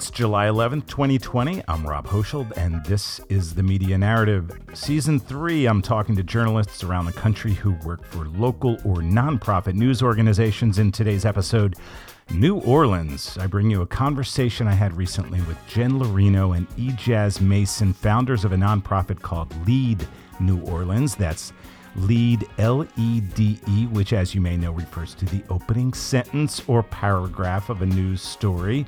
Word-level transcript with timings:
It's 0.00 0.10
July 0.10 0.46
11th, 0.46 0.86
2020. 0.86 1.62
I'm 1.68 1.86
Rob 1.86 2.06
Hochschild, 2.06 2.56
and 2.56 2.82
this 2.86 3.20
is 3.28 3.54
the 3.54 3.62
Media 3.62 3.98
Narrative. 3.98 4.50
Season 4.72 5.20
3, 5.20 5.66
I'm 5.66 5.82
talking 5.82 6.16
to 6.16 6.22
journalists 6.22 6.82
around 6.82 7.04
the 7.04 7.12
country 7.12 7.52
who 7.52 7.72
work 7.84 8.02
for 8.06 8.24
local 8.24 8.76
or 8.76 9.02
nonprofit 9.02 9.74
news 9.74 10.02
organizations. 10.02 10.78
In 10.78 10.90
today's 10.90 11.26
episode, 11.26 11.76
New 12.32 12.60
Orleans. 12.60 13.36
I 13.36 13.46
bring 13.46 13.70
you 13.70 13.82
a 13.82 13.86
conversation 13.86 14.66
I 14.66 14.72
had 14.72 14.96
recently 14.96 15.42
with 15.42 15.58
Jen 15.68 16.00
Larino 16.00 16.56
and 16.56 16.66
E'Jaaz 16.78 17.42
Mason, 17.42 17.92
founders 17.92 18.46
of 18.46 18.52
a 18.52 18.56
nonprofit 18.56 19.20
called 19.20 19.50
Lede 19.66 20.08
New 20.40 20.62
Orleans. 20.62 21.14
That's 21.14 21.52
Lede, 21.96 22.48
L 22.56 22.86
E 22.96 23.20
D 23.20 23.60
E, 23.68 23.86
which, 23.88 24.14
as 24.14 24.34
you 24.34 24.40
may 24.40 24.56
know, 24.56 24.72
refers 24.72 25.14
to 25.16 25.26
the 25.26 25.42
opening 25.50 25.92
sentence 25.92 26.62
or 26.68 26.82
paragraph 26.82 27.68
of 27.68 27.82
a 27.82 27.86
news 27.86 28.22
story. 28.22 28.86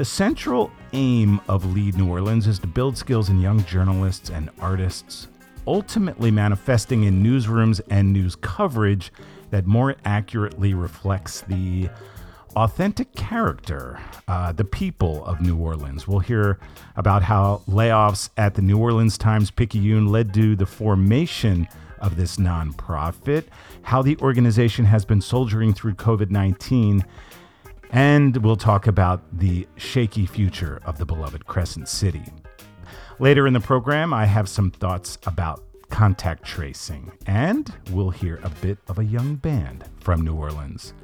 The 0.00 0.06
central 0.06 0.72
aim 0.94 1.42
of 1.46 1.62
Lede 1.74 1.98
New 1.98 2.08
Orleans 2.08 2.46
is 2.46 2.58
to 2.60 2.66
build 2.66 2.96
skills 2.96 3.28
in 3.28 3.38
young 3.38 3.62
journalists 3.66 4.30
and 4.30 4.48
artists, 4.58 5.28
ultimately 5.66 6.30
manifesting 6.30 7.04
in 7.04 7.22
newsrooms 7.22 7.82
and 7.90 8.10
news 8.10 8.34
coverage 8.34 9.12
that 9.50 9.66
more 9.66 9.96
accurately 10.06 10.72
reflects 10.72 11.42
the 11.42 11.90
authentic 12.56 13.14
character, 13.14 14.00
uh, 14.26 14.52
the 14.52 14.64
people 14.64 15.22
of 15.26 15.42
New 15.42 15.58
Orleans. 15.58 16.08
We'll 16.08 16.20
hear 16.20 16.58
about 16.96 17.22
how 17.22 17.60
layoffs 17.68 18.30
at 18.38 18.54
the 18.54 18.62
New 18.62 18.78
Orleans 18.78 19.18
Times 19.18 19.50
Picayune 19.50 20.06
led 20.06 20.32
to 20.32 20.56
the 20.56 20.64
formation 20.64 21.68
of 21.98 22.16
this 22.16 22.38
nonprofit, 22.38 23.44
how 23.82 24.00
the 24.00 24.16
organization 24.22 24.86
has 24.86 25.04
been 25.04 25.20
soldiering 25.20 25.74
through 25.74 25.92
COVID 25.96 26.30
19, 26.30 27.04
and 27.92 28.36
we'll 28.38 28.56
talk 28.56 28.86
about 28.86 29.22
the 29.38 29.66
shaky 29.76 30.26
future 30.26 30.80
of 30.84 30.98
the 30.98 31.06
beloved 31.06 31.46
Crescent 31.46 31.88
City. 31.88 32.24
Later 33.18 33.46
in 33.46 33.52
the 33.52 33.60
program, 33.60 34.14
I 34.14 34.24
have 34.26 34.48
some 34.48 34.70
thoughts 34.70 35.18
about 35.26 35.62
contact 35.90 36.44
tracing, 36.44 37.12
and 37.26 37.72
we'll 37.90 38.10
hear 38.10 38.40
a 38.42 38.48
bit 38.48 38.78
of 38.88 38.98
a 38.98 39.04
young 39.04 39.34
band 39.34 39.84
from 40.00 40.22
New 40.22 40.34
Orleans. 40.34 40.94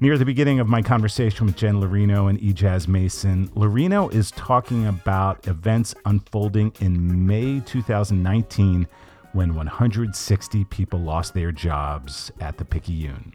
Near 0.00 0.18
the 0.18 0.24
beginning 0.24 0.58
of 0.58 0.66
my 0.66 0.82
conversation 0.82 1.46
with 1.46 1.56
Jen 1.56 1.80
Larino 1.80 2.28
and 2.28 2.38
E'Jaaz 2.40 2.88
Mason, 2.88 3.48
Larino 3.50 4.12
is 4.12 4.32
talking 4.32 4.86
about 4.86 5.46
events 5.46 5.94
unfolding 6.04 6.72
in 6.80 7.26
May 7.26 7.60
2019 7.60 8.88
when 9.32 9.54
160 9.54 10.64
people 10.64 10.98
lost 10.98 11.34
their 11.34 11.52
jobs 11.52 12.32
at 12.40 12.56
the 12.58 12.64
Picayune. 12.64 13.32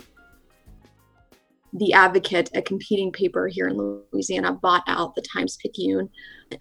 The 1.73 1.93
Advocate, 1.93 2.49
a 2.55 2.61
competing 2.61 3.11
paper 3.11 3.47
here 3.47 3.67
in 3.67 3.77
Louisiana, 3.77 4.53
bought 4.53 4.83
out 4.87 5.15
the 5.15 5.21
Times 5.21 5.57
Picayune. 5.57 6.09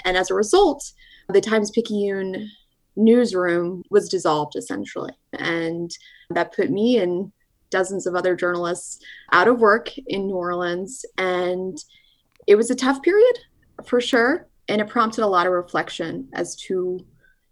And 0.05 0.17
as 0.17 0.31
a 0.31 0.35
result, 0.35 0.93
the 1.29 1.41
Times 1.41 1.71
Picayune 1.71 2.51
newsroom 2.97 3.83
was 3.91 4.09
dissolved 4.09 4.57
essentially. 4.57 5.13
And 5.33 5.91
that 6.31 6.55
put 6.55 6.71
me 6.71 6.99
and 6.99 7.33
dozens 7.71 8.07
of 8.07 8.15
other 8.15 8.35
journalists 8.35 8.99
out 9.33 9.49
of 9.49 9.61
work 9.61 9.91
in 10.07 10.27
New 10.27 10.37
Orleans. 10.37 11.05
And 11.17 11.79
it 12.47 12.57
was 12.57 12.71
a 12.71 12.75
tough 12.75 13.03
period 13.03 13.39
for 13.85 14.01
sure. 14.01 14.49
And 14.69 14.81
it 14.81 14.89
prompted 14.89 15.25
a 15.25 15.29
lot 15.29 15.47
of 15.47 15.53
reflection 15.53 16.29
as 16.35 16.57
to 16.67 17.05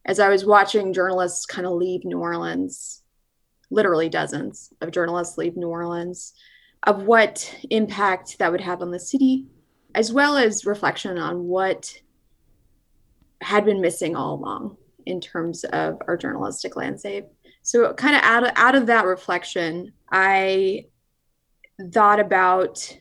as 0.06 0.20
I 0.20 0.28
was 0.28 0.44
watching 0.44 0.92
journalists 0.92 1.46
kind 1.46 1.66
of 1.66 1.72
leave 1.72 2.04
New 2.04 2.18
Orleans, 2.18 3.02
literally 3.70 4.08
dozens 4.08 4.72
of 4.80 4.92
journalists 4.92 5.36
leave 5.36 5.56
New 5.56 5.68
Orleans, 5.68 6.32
of 6.82 7.02
what 7.02 7.55
impact 7.70 8.38
that 8.38 8.50
would 8.50 8.60
have 8.60 8.82
on 8.82 8.91
the 8.91 9.00
city, 9.00 9.46
as 9.94 10.12
well 10.12 10.36
as 10.36 10.66
reflection 10.66 11.18
on 11.18 11.44
what 11.44 11.92
had 13.40 13.64
been 13.64 13.80
missing 13.80 14.17
all 14.17 14.34
along 14.34 14.77
in 15.05 15.20
terms 15.20 15.64
of 15.64 15.98
our 16.08 16.17
journalistic 16.17 16.77
landscape. 16.77 17.27
So, 17.62 17.92
kind 17.95 18.17
of 18.17 18.23
out 18.23 18.45
of, 18.45 18.52
out 18.56 18.74
of 18.74 18.86
that 18.86 19.06
reflection, 19.06 19.92
I 20.11 20.86
thought 21.92 22.20
about 22.20 22.96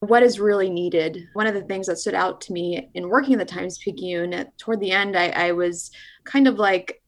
what 0.00 0.22
is 0.22 0.40
really 0.40 0.68
needed. 0.68 1.28
One 1.34 1.46
of 1.46 1.54
the 1.54 1.62
things 1.62 1.86
that 1.86 1.98
stood 1.98 2.14
out 2.14 2.40
to 2.42 2.52
me 2.52 2.90
in 2.94 3.08
working 3.08 3.34
at 3.34 3.38
the 3.38 3.44
Times 3.44 3.78
Picayune, 3.78 4.46
toward 4.58 4.80
the 4.80 4.90
end, 4.90 5.16
I, 5.16 5.28
I 5.28 5.52
was 5.52 5.90
kind 6.24 6.48
of 6.48 6.56
like 6.56 7.01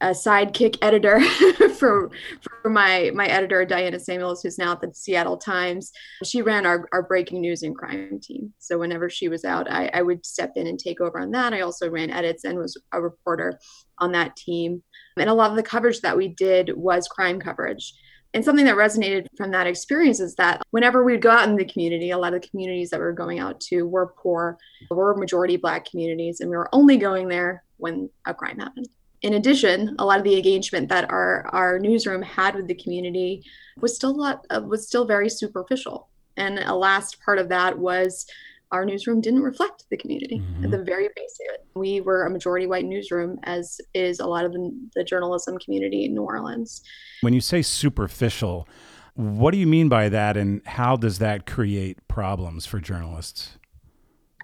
a 0.00 0.08
sidekick 0.08 0.76
editor 0.82 1.20
for 1.78 2.10
for 2.40 2.70
my 2.70 3.10
my 3.14 3.26
editor 3.26 3.64
Diana 3.64 3.98
Samuels, 3.98 4.42
who's 4.42 4.58
now 4.58 4.72
at 4.72 4.80
the 4.80 4.92
Seattle 4.92 5.36
Times. 5.36 5.92
She 6.24 6.42
ran 6.42 6.66
our, 6.66 6.88
our 6.92 7.02
breaking 7.02 7.40
news 7.40 7.62
and 7.62 7.76
crime 7.76 8.20
team. 8.20 8.52
So 8.58 8.78
whenever 8.78 9.08
she 9.08 9.28
was 9.28 9.44
out, 9.44 9.70
I, 9.70 9.90
I 9.94 10.02
would 10.02 10.26
step 10.26 10.52
in 10.56 10.66
and 10.66 10.78
take 10.78 11.00
over 11.00 11.18
on 11.18 11.30
that. 11.32 11.54
I 11.54 11.60
also 11.60 11.90
ran 11.90 12.10
edits 12.10 12.44
and 12.44 12.58
was 12.58 12.80
a 12.92 13.00
reporter 13.00 13.58
on 13.98 14.12
that 14.12 14.36
team. 14.36 14.82
And 15.18 15.30
a 15.30 15.34
lot 15.34 15.50
of 15.50 15.56
the 15.56 15.62
coverage 15.62 16.00
that 16.02 16.16
we 16.16 16.28
did 16.28 16.76
was 16.76 17.08
crime 17.08 17.40
coverage. 17.40 17.94
And 18.34 18.44
something 18.44 18.66
that 18.66 18.76
resonated 18.76 19.28
from 19.34 19.50
that 19.52 19.66
experience 19.66 20.20
is 20.20 20.34
that 20.34 20.60
whenever 20.70 21.02
we'd 21.02 21.22
go 21.22 21.30
out 21.30 21.48
in 21.48 21.56
the 21.56 21.64
community, 21.64 22.10
a 22.10 22.18
lot 22.18 22.34
of 22.34 22.42
the 22.42 22.48
communities 22.48 22.90
that 22.90 23.00
we 23.00 23.06
were 23.06 23.12
going 23.12 23.38
out 23.38 23.60
to 23.60 23.84
were 23.84 24.12
poor, 24.18 24.58
were 24.90 25.16
majority 25.16 25.56
Black 25.56 25.86
communities, 25.86 26.40
and 26.40 26.50
we 26.50 26.56
were 26.56 26.68
only 26.74 26.98
going 26.98 27.28
there 27.28 27.64
when 27.78 28.10
a 28.26 28.34
crime 28.34 28.58
happened. 28.58 28.88
In 29.22 29.34
addition, 29.34 29.96
a 29.98 30.04
lot 30.04 30.18
of 30.18 30.24
the 30.24 30.36
engagement 30.36 30.88
that 30.88 31.10
our, 31.10 31.46
our 31.52 31.78
newsroom 31.78 32.22
had 32.22 32.54
with 32.54 32.66
the 32.66 32.74
community 32.74 33.42
was 33.80 33.94
still 33.94 34.10
a 34.10 34.12
lot, 34.12 34.46
uh, 34.50 34.60
was 34.60 34.86
still 34.86 35.04
very 35.04 35.28
superficial. 35.28 36.08
And 36.36 36.58
a 36.58 36.74
last 36.74 37.18
part 37.24 37.38
of 37.38 37.48
that 37.48 37.78
was 37.78 38.26
our 38.72 38.84
newsroom 38.84 39.20
didn't 39.20 39.42
reflect 39.42 39.84
the 39.90 39.96
community 39.96 40.38
mm-hmm. 40.38 40.64
at 40.64 40.70
the 40.70 40.82
very 40.82 41.08
base 41.16 41.38
of 41.48 41.54
it. 41.54 41.66
We 41.74 42.00
were 42.00 42.24
a 42.24 42.30
majority 42.30 42.66
white 42.66 42.84
newsroom, 42.84 43.38
as 43.44 43.80
is 43.94 44.20
a 44.20 44.26
lot 44.26 44.44
of 44.44 44.52
the, 44.52 44.88
the 44.94 45.04
journalism 45.04 45.58
community 45.58 46.04
in 46.04 46.14
New 46.14 46.22
Orleans. 46.22 46.82
When 47.20 47.32
you 47.32 47.40
say 47.40 47.62
superficial, 47.62 48.68
what 49.14 49.52
do 49.52 49.58
you 49.58 49.66
mean 49.66 49.88
by 49.88 50.08
that, 50.10 50.36
and 50.36 50.60
how 50.66 50.96
does 50.96 51.18
that 51.20 51.46
create 51.46 52.06
problems 52.08 52.66
for 52.66 52.80
journalists? 52.80 53.56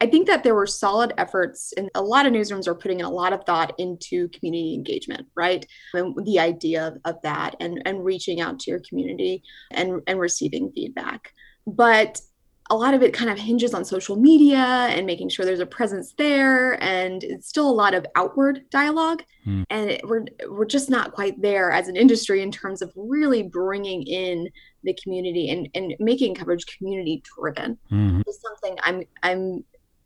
I 0.03 0.07
think 0.07 0.27
that 0.27 0.43
there 0.43 0.57
were 0.57 0.67
solid 0.67 1.15
efforts, 1.17 1.73
and 1.77 1.89
a 1.95 2.03
lot 2.03 2.27
of 2.27 2.33
newsrooms 2.33 2.67
are 2.67 2.75
putting 2.75 2.99
in 2.99 3.07
a 3.07 3.11
lot 3.11 3.33
of 3.33 3.45
thought 3.45 3.73
into 3.79 4.29
community 4.31 4.75
engagement, 4.75 5.29
right? 5.37 5.65
And 5.95 6.27
the 6.27 6.41
idea 6.41 6.89
of, 6.89 6.99
of 7.05 7.23
that 7.23 7.55
and, 7.61 7.81
and 7.85 8.05
reaching 8.05 8.41
out 8.41 8.59
to 8.61 8.71
your 8.73 8.81
community 8.81 9.45
and, 9.71 10.03
and 10.09 10.19
receiving 10.19 10.73
feedback. 10.75 11.33
But 11.69 12.21
a 12.69 12.75
lot 12.75 12.95
of 12.95 13.03
it 13.03 13.15
kind 13.15 13.31
of 13.31 13.39
hinges 13.39 13.75
on 13.75 13.85
social 13.85 14.17
media 14.17 14.57
and 14.57 15.07
making 15.07 15.29
sure 15.29 15.45
there's 15.45 15.61
a 15.61 15.67
presence 15.67 16.15
there 16.19 16.83
and 16.83 17.23
it's 17.23 17.49
still 17.49 17.69
a 17.69 17.71
lot 17.71 17.95
of 17.95 18.05
outward 18.17 18.65
dialogue 18.71 19.23
mm. 19.47 19.65
and 19.69 19.91
it, 19.91 20.01
we're 20.09 20.25
we're 20.49 20.65
just 20.65 20.89
not 20.89 21.13
quite 21.13 21.41
there 21.43 21.71
as 21.71 21.89
an 21.89 21.97
industry 21.97 22.41
in 22.41 22.51
terms 22.51 22.81
of 22.81 22.91
really 22.97 23.43
bringing 23.43 24.03
in 24.05 24.49
the 24.85 24.97
community 25.03 25.51
and 25.51 25.69
and 25.75 25.95
making 25.99 26.35
coverage 26.35 26.65
community 26.79 27.23
driven 27.37 27.77
mm-hmm. 27.91 28.23
is 28.27 28.41
something 28.41 28.79
i'm 28.85 29.03
i'm 29.23 29.63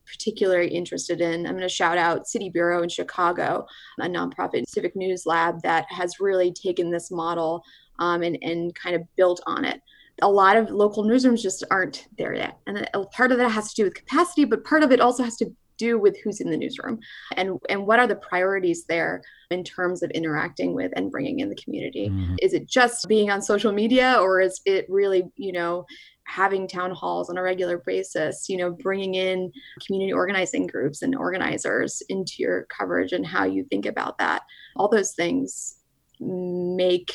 particularly 0.07 0.69
interested 0.69 1.21
in 1.21 1.47
i'm 1.47 1.53
going 1.53 1.63
to 1.63 1.69
shout 1.69 1.99
out 1.99 2.27
city 2.27 2.49
bureau 2.49 2.83
in 2.83 2.89
chicago 2.89 3.67
a 4.01 4.07
nonprofit 4.07 4.65
civic 4.69 4.95
news 4.97 5.25
lab 5.27 5.61
that 5.63 5.87
has 5.91 6.21
really 6.21 6.53
taken 6.53 6.91
this 6.91 7.11
model 7.11 7.63
um, 7.99 8.23
and 8.23 8.39
and 8.43 8.75
kind 8.75 8.95
of 8.95 9.03
built 9.17 9.41
on 9.47 9.65
it 9.65 9.81
a 10.23 10.31
lot 10.31 10.57
of 10.57 10.71
local 10.71 11.05
newsrooms 11.05 11.43
just 11.43 11.63
aren't 11.71 12.07
there 12.17 12.35
yet. 12.35 12.59
And 12.67 12.89
part 13.13 13.33
of 13.33 13.39
that 13.39 13.51
has 13.51 13.69
to 13.71 13.75
do 13.75 13.85
with 13.85 13.95
capacity, 13.95 14.45
but 14.45 14.65
part 14.65 14.83
of 14.83 14.91
it 14.91 15.01
also 15.01 15.23
has 15.23 15.37
to 15.37 15.51
do 15.79 15.99
with 15.99 16.17
who's 16.23 16.41
in 16.41 16.51
the 16.51 16.57
newsroom 16.57 16.99
and 17.37 17.59
and 17.69 17.87
what 17.87 17.99
are 17.99 18.07
the 18.07 18.17
priorities 18.17 18.85
there 18.87 19.23
in 19.51 19.63
terms 19.63 20.03
of 20.03 20.11
interacting 20.13 20.75
with 20.75 20.91
and 20.97 21.11
bringing 21.11 21.41
in 21.41 21.51
the 21.51 21.57
community 21.57 22.09
mm-hmm. 22.09 22.35
is 22.41 22.55
it 22.55 22.67
just 22.67 23.07
being 23.09 23.31
on 23.31 23.43
social 23.43 23.73
media 23.73 24.17
or 24.19 24.41
is 24.41 24.61
it 24.65 24.87
really 24.89 25.25
you 25.37 25.53
know 25.53 25.85
having 26.27 26.67
town 26.69 26.91
halls 26.91 27.31
on 27.31 27.39
a 27.39 27.43
regular 27.43 27.79
basis 27.79 28.49
you 28.49 28.57
know 28.57 28.71
bringing 28.71 29.15
in 29.15 29.51
community 29.87 30.13
organizing 30.13 30.67
groups 30.67 31.03
and 31.03 31.15
organizers 31.15 32.03
into 32.09 32.35
your 32.39 32.65
coverage 32.65 33.13
and 33.13 33.27
how 33.27 33.45
you 33.45 33.65
think 33.71 33.87
about 33.87 34.19
that 34.19 34.43
all 34.77 34.89
those 34.89 35.13
things 35.13 35.79
make 36.21 37.13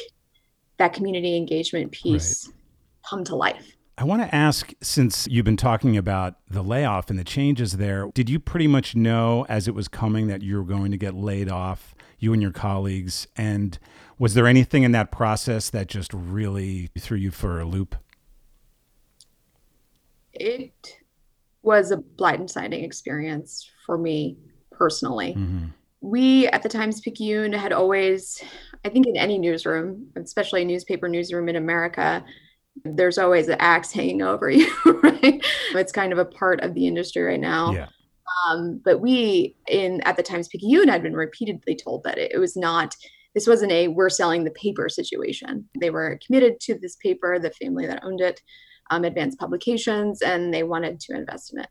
that 0.78 0.94
community 0.94 1.36
engagement 1.36 1.92
piece 1.92 2.48
right 2.48 2.56
come 3.08 3.24
to 3.26 3.36
life. 3.36 3.76
I 3.98 4.04
want 4.04 4.22
to 4.24 4.34
ask 4.34 4.74
since 4.82 5.28
you've 5.28 5.46
been 5.46 5.58
talking 5.58 5.96
about 5.96 6.36
the 6.50 6.64
layoff 6.64 7.10
and 7.10 7.20
the 7.20 7.24
changes 7.24 7.74
there, 7.74 8.10
did 8.14 8.30
you 8.30 8.40
pretty 8.40 8.68
much 8.68 8.96
know 8.96 9.46
as 9.48 9.68
it 9.68 9.76
was 9.76 9.88
coming 9.88 10.28
that 10.28 10.42
you 10.42 10.58
were 10.58 10.64
going 10.64 10.92
to 10.92 10.98
get 10.98 11.14
laid 11.14 11.50
off, 11.50 11.94
you 12.18 12.34
and 12.34 12.42
your 12.42 12.52
colleagues? 12.52 13.28
And 13.36 13.78
was 14.18 14.34
there 14.34 14.48
anything 14.48 14.84
in 14.84 14.92
that 14.94 15.12
process 15.12 15.70
that 15.70 15.88
just 15.88 16.14
really 16.14 16.90
threw 16.98 17.18
you 17.18 17.32
for 17.32 17.60
a 17.60 17.66
loop? 17.66 17.96
It 20.34 20.98
was 21.64 21.92
a 21.92 21.98
blindsiding 21.98 22.84
experience 22.84 23.70
for 23.86 23.98
me 23.98 24.38
personally. 24.72 25.36
Mm-hmm. 25.38 25.68
We 26.02 26.48
at 26.48 26.64
the 26.64 26.70
Times 26.70 27.02
Picayune 27.02 27.54
had 27.54 27.72
always, 27.72 28.42
I 28.84 28.90
think, 28.90 29.06
in 29.06 29.16
any 29.16 29.38
newsroom, 29.38 30.08
especially 30.16 30.64
a 30.64 30.66
newspaper 30.66 31.08
newsroom 31.08 31.48
in 31.48 31.56
America, 31.56 32.26
there's 32.84 33.18
always 33.18 33.48
an 33.48 33.58
axe 33.60 33.92
hanging 33.92 34.22
over 34.22 34.50
you, 34.50 34.72
right? 35.04 35.46
It's 35.76 35.92
kind 35.92 36.12
of 36.12 36.18
a 36.18 36.26
part 36.26 36.62
of 36.62 36.74
the 36.74 36.88
industry 36.88 37.22
right 37.22 37.40
now. 37.40 37.74
Yeah. 37.74 37.88
Um, 38.48 38.82
but 38.84 39.02
we 39.02 39.56
in 39.68 40.02
at 40.02 40.18
the 40.18 40.24
Times 40.24 40.48
Picayune 40.48 40.88
had 40.88 41.04
been 41.04 41.16
repeatedly 41.16 41.76
told 41.76 42.04
that 42.04 42.18
it, 42.18 42.32
it 42.34 42.40
was 42.40 42.56
not 42.56 42.96
this 43.36 43.48
wasn't 43.48 43.72
a 43.72 43.88
we're 43.88 44.10
selling 44.10 44.44
the 44.44 44.52
paper 44.52 44.90
situation. 44.90 45.68
They 45.80 45.90
were 45.90 46.20
committed 46.26 46.60
to 46.62 46.78
this 46.78 46.96
paper, 46.96 47.40
the 47.40 47.52
family 47.52 47.86
that 47.88 48.04
owned 48.04 48.22
it, 48.22 48.42
um, 48.90 49.04
Advanced 49.04 49.40
Publications, 49.40 50.22
and 50.22 50.54
they 50.54 50.64
wanted 50.64 51.00
to 51.02 51.16
invest 51.16 51.54
in 51.54 51.60
it. 51.60 51.70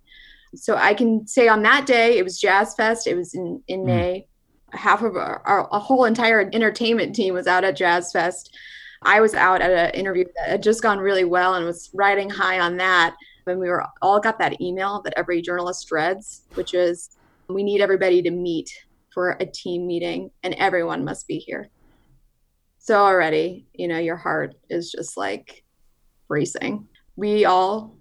So 0.55 0.77
I 0.77 0.95
can 0.95 1.27
say 1.27 1.49
on 1.49 1.63
that 1.63 1.87
day, 1.87 2.19
it 2.19 2.25
was 2.25 2.41
Jazz 2.41 2.75
Fest. 2.75 3.07
It 3.07 3.17
was 3.17 3.35
in, 3.35 3.63
in 3.69 3.81
mm. 3.81 3.87
May. 3.87 4.27
Half 4.73 5.03
of 5.03 5.17
our, 5.17 5.43
our, 5.45 5.69
a 5.73 5.79
whole 5.79 6.05
entire 6.05 6.49
entertainment 6.53 7.15
team 7.15 7.35
was 7.35 7.47
out 7.47 7.65
at 7.65 7.77
Jazz 7.77 8.13
Fest. 8.13 8.57
I 9.03 9.21
was 9.21 9.35
out 9.35 9.61
at 9.61 9.71
an 9.71 9.99
interview 9.99 10.25
that 10.37 10.51
had 10.51 10.63
just 10.63 10.83
gone 10.83 10.99
really 10.99 11.25
well 11.25 11.55
and 11.55 11.67
was 11.67 11.91
riding 11.95 12.31
high 12.31 12.61
on 12.61 12.77
that. 12.77 13.17
And 13.47 13.59
we 13.59 13.69
were 13.69 13.85
all 14.03 14.21
got 14.21 14.39
that 14.39 14.61
email 14.61 15.03
that 15.03 15.15
every 15.17 15.43
journalist 15.43 15.89
dreads, 15.89 16.43
which 16.55 16.75
is 16.75 17.17
we 17.49 17.65
need 17.65 17.81
everybody 17.81 18.23
to 18.23 18.31
meet 18.31 18.71
for 19.13 19.37
a 19.41 19.47
team 19.47 19.87
meeting 19.87 20.31
and 20.43 20.55
everyone 20.55 21.05
must 21.05 21.27
be 21.27 21.39
here. 21.39 21.69
So 22.79 22.97
already, 22.97 23.67
you 23.73 23.89
know, 23.89 23.99
your 23.99 24.17
heart 24.17 24.55
is 24.69 24.93
just 24.93 25.17
like 25.17 25.65
racing. 26.29 26.87
We 27.21 27.45
all 27.45 27.99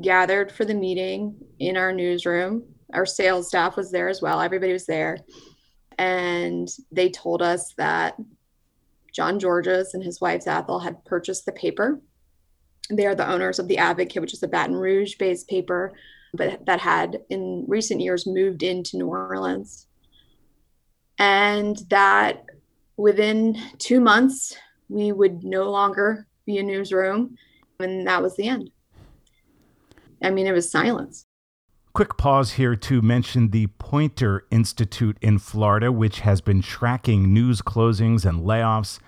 gathered 0.00 0.52
for 0.52 0.64
the 0.64 0.74
meeting 0.74 1.34
in 1.58 1.76
our 1.76 1.92
newsroom. 1.92 2.62
Our 2.92 3.04
sales 3.04 3.48
staff 3.48 3.76
was 3.76 3.90
there 3.90 4.08
as 4.08 4.22
well. 4.22 4.40
Everybody 4.40 4.72
was 4.72 4.86
there. 4.86 5.18
And 5.98 6.68
they 6.92 7.08
told 7.08 7.42
us 7.42 7.74
that 7.78 8.14
John 9.12 9.40
Georges 9.40 9.94
and 9.94 10.04
his 10.04 10.20
wife 10.20 10.46
Athol 10.46 10.78
had 10.78 11.04
purchased 11.04 11.46
the 11.46 11.50
paper. 11.50 12.00
They 12.90 13.06
are 13.06 13.16
the 13.16 13.28
owners 13.28 13.58
of 13.58 13.66
the 13.66 13.78
Advocate, 13.78 14.22
which 14.22 14.34
is 14.34 14.42
a 14.44 14.48
Baton 14.48 14.76
Rouge 14.76 15.16
based 15.16 15.48
paper, 15.48 15.92
but 16.32 16.64
that 16.66 16.78
had 16.78 17.22
in 17.30 17.64
recent 17.66 18.02
years 18.02 18.24
moved 18.24 18.62
into 18.62 18.98
New 18.98 19.08
Orleans 19.08 19.88
and 21.18 21.76
that 21.90 22.44
within 22.96 23.60
two 23.78 23.98
months 23.98 24.56
we 24.88 25.10
would 25.10 25.42
no 25.42 25.72
longer 25.72 26.28
be 26.46 26.58
a 26.58 26.62
newsroom 26.62 27.36
and 27.80 28.06
that 28.06 28.22
was 28.22 28.36
the 28.36 28.48
end 28.48 28.70
i 30.22 30.30
mean 30.30 30.46
it 30.46 30.52
was 30.52 30.70
silence 30.70 31.26
quick 31.92 32.16
pause 32.16 32.52
here 32.52 32.74
to 32.74 33.00
mention 33.00 33.50
the 33.50 33.66
Poynter 33.78 34.44
institute 34.50 35.16
in 35.20 35.38
florida 35.38 35.90
which 35.92 36.20
has 36.20 36.40
been 36.40 36.62
tracking 36.62 37.32
news 37.32 37.62
closings 37.62 38.24
and 38.24 38.40
layoffs 38.40 38.98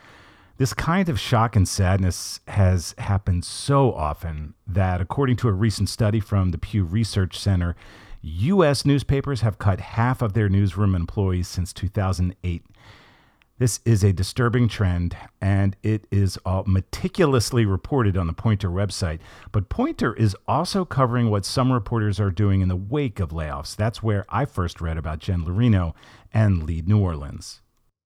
this 0.58 0.72
kind 0.72 1.10
of 1.10 1.20
shock 1.20 1.54
and 1.54 1.68
sadness 1.68 2.40
has 2.48 2.94
happened 2.96 3.44
so 3.44 3.92
often 3.92 4.54
that 4.66 5.00
according 5.00 5.36
to 5.36 5.48
a 5.48 5.52
recent 5.52 5.88
study 5.88 6.20
from 6.20 6.50
the 6.50 6.58
pew 6.58 6.84
research 6.84 7.38
center 7.38 7.76
U.S. 8.28 8.84
newspapers 8.84 9.42
have 9.42 9.58
cut 9.58 9.78
half 9.80 10.20
of 10.20 10.32
their 10.32 10.48
newsroom 10.48 10.96
employees 10.96 11.46
since 11.46 11.72
2008. 11.72 12.64
This 13.58 13.80
is 13.86 14.04
a 14.04 14.12
disturbing 14.12 14.68
trend, 14.68 15.16
and 15.40 15.76
it 15.82 16.06
is 16.10 16.36
all 16.44 16.64
meticulously 16.66 17.64
reported 17.64 18.14
on 18.14 18.26
the 18.26 18.34
Poynter 18.34 18.68
website. 18.68 19.18
But 19.50 19.70
Poynter 19.70 20.12
is 20.14 20.36
also 20.46 20.84
covering 20.84 21.30
what 21.30 21.46
some 21.46 21.72
reporters 21.72 22.20
are 22.20 22.30
doing 22.30 22.60
in 22.60 22.68
the 22.68 22.76
wake 22.76 23.18
of 23.18 23.30
layoffs. 23.30 23.74
That's 23.74 24.02
where 24.02 24.26
I 24.28 24.44
first 24.44 24.82
read 24.82 24.98
about 24.98 25.20
Jen 25.20 25.46
Larino 25.46 25.94
and 26.34 26.64
Lede 26.64 26.86
New 26.86 26.98
Orleans. 26.98 27.62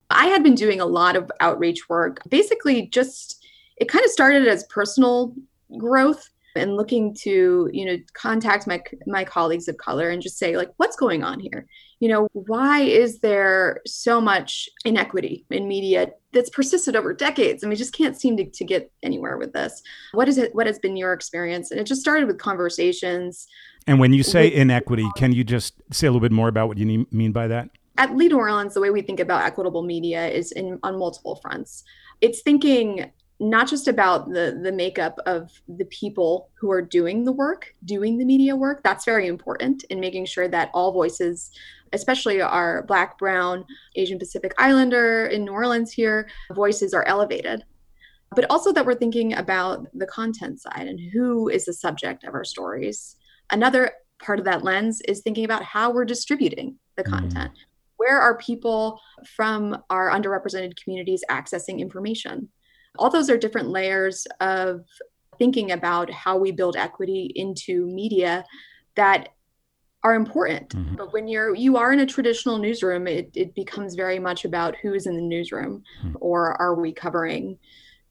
I 0.08 0.26
had 0.26 0.44
been 0.44 0.54
doing 0.54 0.80
a 0.80 0.86
lot 0.86 1.16
of 1.16 1.32
outreach 1.40 1.88
work. 1.88 2.20
Basically, 2.28 2.86
just 2.86 3.44
it 3.76 3.88
kind 3.88 4.04
of 4.04 4.10
started 4.12 4.46
as 4.46 4.62
personal 4.64 5.34
growth 5.78 6.30
and 6.56 6.76
looking 6.76 7.14
to 7.14 7.68
you 7.72 7.84
know 7.84 7.96
contact 8.14 8.66
my 8.66 8.82
my 9.06 9.24
colleagues 9.24 9.68
of 9.68 9.76
color 9.76 10.10
and 10.10 10.22
just 10.22 10.38
say 10.38 10.56
like 10.56 10.70
what's 10.76 10.96
going 10.96 11.22
on 11.22 11.40
here? 11.40 11.66
You 12.00 12.08
know 12.08 12.28
why 12.32 12.80
is 12.80 13.20
there 13.20 13.80
so 13.86 14.20
much 14.20 14.68
inequity 14.84 15.44
in 15.50 15.68
media 15.68 16.12
that's 16.32 16.50
persisted 16.50 16.96
over 16.96 17.12
decades? 17.12 17.62
And 17.62 17.70
we 17.70 17.76
just 17.76 17.92
can't 17.92 18.18
seem 18.18 18.36
to, 18.36 18.44
to 18.44 18.64
get 18.64 18.90
anywhere 19.02 19.36
with 19.36 19.52
this. 19.52 19.82
What 20.12 20.28
is 20.28 20.38
it 20.38 20.54
what 20.54 20.66
has 20.66 20.78
been 20.78 20.96
your 20.96 21.12
experience? 21.12 21.70
And 21.70 21.80
it 21.80 21.84
just 21.84 22.00
started 22.00 22.26
with 22.26 22.38
conversations. 22.38 23.46
And 23.86 23.98
when 23.98 24.12
you 24.12 24.22
say 24.22 24.50
with, 24.50 24.58
inequity 24.58 25.08
can 25.16 25.32
you 25.32 25.44
just 25.44 25.74
say 25.92 26.06
a 26.06 26.10
little 26.10 26.20
bit 26.20 26.32
more 26.32 26.48
about 26.48 26.68
what 26.68 26.78
you 26.78 27.06
mean 27.10 27.32
by 27.32 27.48
that? 27.48 27.70
At 27.98 28.16
Lede 28.16 28.30
New 28.30 28.38
Orleans, 28.38 28.72
the 28.72 28.80
way 28.80 28.90
we 28.90 29.02
think 29.02 29.20
about 29.20 29.42
equitable 29.42 29.82
media 29.82 30.26
is 30.26 30.52
in 30.52 30.78
on 30.82 30.98
multiple 30.98 31.36
fronts. 31.36 31.84
It's 32.20 32.42
thinking 32.42 33.10
not 33.40 33.66
just 33.66 33.88
about 33.88 34.28
the 34.28 34.60
the 34.62 34.70
makeup 34.70 35.18
of 35.24 35.50
the 35.66 35.86
people 35.86 36.50
who 36.60 36.70
are 36.70 36.82
doing 36.82 37.24
the 37.24 37.32
work 37.32 37.74
doing 37.86 38.18
the 38.18 38.24
media 38.24 38.54
work 38.54 38.82
that's 38.84 39.06
very 39.06 39.26
important 39.26 39.82
in 39.84 39.98
making 39.98 40.26
sure 40.26 40.46
that 40.46 40.70
all 40.74 40.92
voices 40.92 41.50
especially 41.92 42.40
our 42.40 42.82
black 42.82 43.18
brown 43.18 43.64
asian 43.96 44.18
pacific 44.18 44.52
islander 44.58 45.26
in 45.26 45.44
new 45.44 45.52
orleans 45.52 45.90
here 45.90 46.28
voices 46.54 46.92
are 46.92 47.04
elevated 47.04 47.64
but 48.36 48.48
also 48.48 48.72
that 48.72 48.86
we're 48.86 48.94
thinking 48.94 49.32
about 49.32 49.86
the 49.94 50.06
content 50.06 50.60
side 50.60 50.86
and 50.86 51.00
who 51.12 51.48
is 51.48 51.64
the 51.64 51.72
subject 51.72 52.24
of 52.24 52.34
our 52.34 52.44
stories 52.44 53.16
another 53.50 53.90
part 54.22 54.38
of 54.38 54.44
that 54.44 54.62
lens 54.62 55.00
is 55.08 55.22
thinking 55.22 55.46
about 55.46 55.64
how 55.64 55.90
we're 55.90 56.04
distributing 56.04 56.76
the 56.96 57.02
mm-hmm. 57.02 57.14
content 57.14 57.52
mm. 57.52 57.64
where 57.96 58.20
are 58.20 58.36
people 58.36 59.00
from 59.34 59.78
our 59.88 60.10
underrepresented 60.10 60.76
communities 60.76 61.24
accessing 61.30 61.78
information 61.78 62.50
all 62.98 63.10
those 63.10 63.30
are 63.30 63.36
different 63.36 63.68
layers 63.68 64.26
of 64.40 64.84
thinking 65.38 65.72
about 65.72 66.10
how 66.10 66.36
we 66.36 66.52
build 66.52 66.76
equity 66.76 67.32
into 67.34 67.86
media 67.86 68.44
that 68.94 69.30
are 70.02 70.14
important. 70.14 70.70
Mm-hmm. 70.70 70.94
but 70.96 71.12
when 71.12 71.28
you're 71.28 71.54
you 71.54 71.76
are 71.76 71.92
in 71.92 72.00
a 72.00 72.06
traditional 72.06 72.58
newsroom 72.58 73.06
it, 73.06 73.30
it 73.34 73.54
becomes 73.54 73.94
very 73.94 74.18
much 74.18 74.44
about 74.44 74.76
who 74.76 74.94
is 74.94 75.06
in 75.06 75.16
the 75.16 75.22
newsroom 75.22 75.82
mm-hmm. 76.02 76.16
or 76.20 76.60
are 76.60 76.74
we 76.74 76.92
covering 76.92 77.58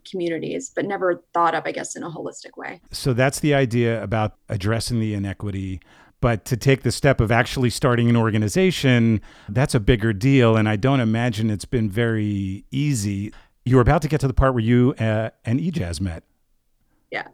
communities 0.09 0.71
but 0.75 0.85
never 0.85 1.23
thought 1.33 1.53
of 1.53 1.63
i 1.65 1.71
guess 1.71 1.95
in 1.95 2.03
a 2.03 2.09
holistic 2.09 2.57
way. 2.57 2.79
So 2.91 3.13
that's 3.13 3.39
the 3.39 3.53
idea 3.53 4.01
about 4.03 4.35
addressing 4.49 4.99
the 4.99 5.13
inequity. 5.13 5.81
But 6.21 6.43
to 6.45 6.57
take 6.57 6.83
the 6.83 6.91
step 6.91 7.21
of 7.21 7.31
actually 7.31 7.69
starting 7.69 8.09
an 8.09 8.17
organization 8.17 9.21
that's 9.47 9.73
a 9.73 9.79
bigger 9.79 10.13
deal. 10.13 10.55
And 10.55 10.69
i 10.69 10.75
don't 10.75 10.99
imagine 10.99 11.49
it's 11.49 11.65
been 11.65 11.89
very 11.89 12.65
easy 12.71 13.31
you 13.65 13.75
were 13.75 13.81
about 13.81 14.01
to 14.01 14.07
get 14.07 14.21
to 14.21 14.27
the 14.27 14.33
part 14.33 14.53
where 14.53 14.63
you 14.63 14.93
uh, 14.99 15.29
and 15.45 15.59
E'Jaaz 15.59 16.01
met. 16.01 16.23
Yeah. 17.11 17.27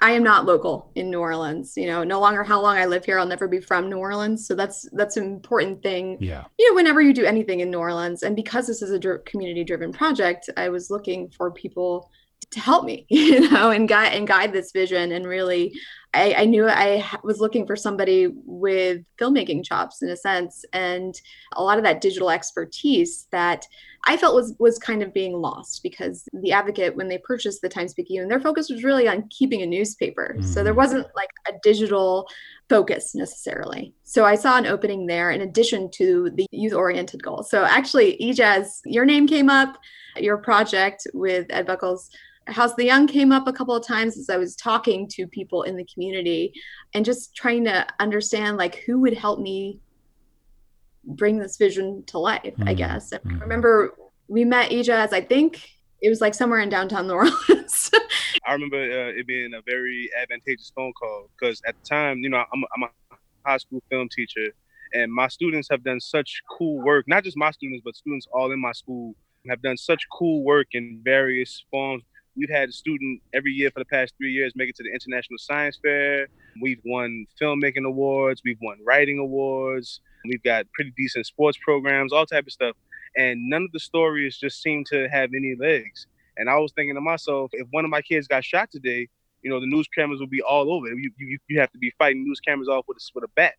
I 0.00 0.12
am 0.12 0.24
not 0.24 0.46
local 0.46 0.90
in 0.96 1.10
New 1.10 1.20
Orleans. 1.20 1.74
You 1.76 1.86
know, 1.86 2.02
no 2.02 2.18
longer 2.18 2.42
how 2.42 2.60
long 2.60 2.76
I 2.76 2.86
live 2.86 3.04
here, 3.04 3.18
I'll 3.18 3.26
never 3.26 3.46
be 3.46 3.60
from 3.60 3.88
New 3.88 3.98
Orleans. 3.98 4.46
So 4.46 4.54
that's 4.54 4.88
that's 4.92 5.16
an 5.16 5.24
important 5.24 5.82
thing. 5.82 6.18
Yeah. 6.20 6.44
You 6.58 6.70
know, 6.70 6.74
whenever 6.74 7.00
you 7.00 7.14
do 7.14 7.24
anything 7.24 7.60
in 7.60 7.70
New 7.70 7.78
Orleans, 7.78 8.24
and 8.24 8.34
because 8.34 8.66
this 8.66 8.82
is 8.82 8.90
a 8.90 8.98
dr- 8.98 9.24
community-driven 9.24 9.92
project, 9.92 10.50
I 10.56 10.70
was 10.70 10.90
looking 10.90 11.30
for 11.30 11.52
people 11.52 12.10
to 12.50 12.60
help 12.60 12.84
me, 12.84 13.06
you 13.10 13.48
know, 13.50 13.70
and 13.70 13.88
guide 13.88 14.12
and 14.14 14.26
guide 14.26 14.52
this 14.52 14.72
vision. 14.72 15.12
And 15.12 15.24
really, 15.24 15.72
I, 16.14 16.34
I 16.38 16.44
knew 16.46 16.68
I 16.68 17.08
was 17.22 17.38
looking 17.38 17.64
for 17.64 17.76
somebody 17.76 18.28
with 18.44 19.02
filmmaking 19.20 19.64
chops 19.64 20.02
in 20.02 20.08
a 20.08 20.16
sense, 20.16 20.64
and 20.72 21.14
a 21.52 21.62
lot 21.62 21.78
of 21.78 21.84
that 21.84 22.00
digital 22.00 22.30
expertise 22.30 23.28
that 23.30 23.66
I 24.04 24.16
felt 24.16 24.34
was 24.34 24.54
was 24.58 24.78
kind 24.78 25.02
of 25.02 25.14
being 25.14 25.34
lost 25.34 25.82
because 25.82 26.28
the 26.32 26.52
Advocate, 26.52 26.96
when 26.96 27.08
they 27.08 27.18
purchased 27.18 27.62
the 27.62 27.68
Times 27.68 27.94
Picayune, 27.94 28.28
their 28.28 28.40
focus 28.40 28.68
was 28.68 28.82
really 28.82 29.06
on 29.06 29.28
keeping 29.30 29.62
a 29.62 29.66
newspaper. 29.66 30.34
Mm-hmm. 30.36 30.46
So 30.46 30.64
there 30.64 30.72
mm-hmm. 30.72 30.78
wasn't 30.78 31.06
like 31.14 31.30
a 31.48 31.52
digital 31.62 32.28
focus 32.68 33.14
necessarily. 33.14 33.94
So 34.02 34.24
I 34.24 34.34
saw 34.34 34.56
an 34.56 34.66
opening 34.66 35.06
there 35.06 35.30
in 35.30 35.42
addition 35.42 35.90
to 35.92 36.30
the 36.34 36.46
youth 36.50 36.72
oriented 36.72 37.22
goal. 37.22 37.42
So 37.42 37.64
actually, 37.64 38.16
E'Jaaz, 38.20 38.80
your 38.84 39.04
name 39.04 39.26
came 39.26 39.48
up, 39.48 39.78
your 40.16 40.38
project 40.38 41.06
with 41.14 41.46
Ed 41.50 41.66
Buckles 41.66 42.10
House 42.48 42.74
the 42.74 42.84
Young 42.84 43.06
came 43.06 43.30
up 43.30 43.46
a 43.46 43.52
couple 43.52 43.74
of 43.74 43.86
times 43.86 44.18
as 44.18 44.28
I 44.28 44.36
was 44.36 44.56
talking 44.56 45.06
to 45.10 45.26
people 45.26 45.62
in 45.62 45.76
the 45.76 45.84
community 45.84 46.52
and 46.94 47.04
just 47.04 47.36
trying 47.36 47.64
to 47.64 47.86
understand 48.00 48.56
like 48.56 48.76
who 48.86 48.98
would 49.00 49.14
help 49.14 49.38
me 49.38 49.78
bring 51.04 51.38
this 51.38 51.56
vision 51.56 52.04
to 52.06 52.18
life, 52.18 52.42
mm-hmm. 52.44 52.68
I 52.68 52.74
guess. 52.74 53.10
Mm-hmm. 53.10 53.36
I 53.38 53.40
remember 53.40 53.94
we 54.28 54.44
met 54.44 54.70
E'Jaaz, 54.70 55.12
I 55.12 55.20
think 55.20 55.68
it 56.00 56.08
was 56.08 56.20
like 56.20 56.34
somewhere 56.34 56.60
in 56.60 56.68
downtown 56.68 57.06
New 57.06 57.14
Orleans. 57.48 57.90
I 58.46 58.52
remember 58.52 58.76
uh, 58.76 59.18
it 59.18 59.26
being 59.26 59.54
a 59.54 59.62
very 59.62 60.10
advantageous 60.20 60.72
phone 60.74 60.92
call 60.92 61.28
because 61.38 61.60
at 61.66 61.74
the 61.80 61.88
time, 61.88 62.18
you 62.18 62.28
know, 62.28 62.38
I'm, 62.52 62.64
I'm 62.76 62.82
a 62.84 63.16
high 63.46 63.58
school 63.58 63.82
film 63.90 64.08
teacher 64.08 64.48
and 64.94 65.12
my 65.12 65.28
students 65.28 65.68
have 65.70 65.84
done 65.84 66.00
such 66.00 66.42
cool 66.58 66.82
work, 66.82 67.06
not 67.08 67.24
just 67.24 67.36
my 67.36 67.50
students, 67.50 67.82
but 67.84 67.94
students 67.96 68.26
all 68.32 68.52
in 68.52 68.60
my 68.60 68.72
school 68.72 69.14
have 69.48 69.62
done 69.62 69.76
such 69.76 70.02
cool 70.10 70.44
work 70.44 70.68
in 70.72 71.00
various 71.04 71.64
forms 71.70 72.02
We've 72.34 72.48
had 72.48 72.70
a 72.70 72.72
student 72.72 73.20
every 73.34 73.52
year 73.52 73.70
for 73.70 73.80
the 73.80 73.84
past 73.84 74.14
three 74.16 74.32
years 74.32 74.54
make 74.56 74.70
it 74.70 74.76
to 74.76 74.82
the 74.82 74.92
International 74.92 75.38
Science 75.38 75.78
Fair. 75.82 76.28
We've 76.62 76.80
won 76.84 77.26
filmmaking 77.40 77.84
awards. 77.84 78.40
We've 78.44 78.58
won 78.62 78.78
writing 78.84 79.18
awards. 79.18 80.00
We've 80.24 80.42
got 80.42 80.66
pretty 80.74 80.92
decent 80.96 81.26
sports 81.26 81.58
programs, 81.62 82.12
all 82.12 82.26
type 82.26 82.46
of 82.46 82.52
stuff. 82.52 82.76
And 83.16 83.48
none 83.48 83.62
of 83.64 83.72
the 83.72 83.80
stories 83.80 84.38
just 84.38 84.62
seem 84.62 84.84
to 84.90 85.08
have 85.08 85.30
any 85.36 85.54
legs. 85.58 86.06
And 86.36 86.48
I 86.48 86.56
was 86.58 86.72
thinking 86.72 86.94
to 86.94 87.00
myself, 87.00 87.50
if 87.52 87.66
one 87.70 87.84
of 87.84 87.90
my 87.90 88.00
kids 88.00 88.26
got 88.26 88.44
shot 88.44 88.70
today, 88.70 89.08
you 89.42 89.50
know, 89.50 89.60
the 89.60 89.66
news 89.66 89.86
cameras 89.88 90.20
will 90.20 90.28
be 90.28 90.40
all 90.40 90.72
over. 90.72 90.88
You 90.88 91.10
you, 91.18 91.38
you 91.48 91.60
have 91.60 91.70
to 91.72 91.78
be 91.78 91.92
fighting 91.98 92.24
news 92.24 92.40
cameras 92.40 92.68
off 92.68 92.84
with 92.88 92.96
a, 92.96 93.04
with 93.14 93.24
a 93.24 93.32
bat. 93.34 93.54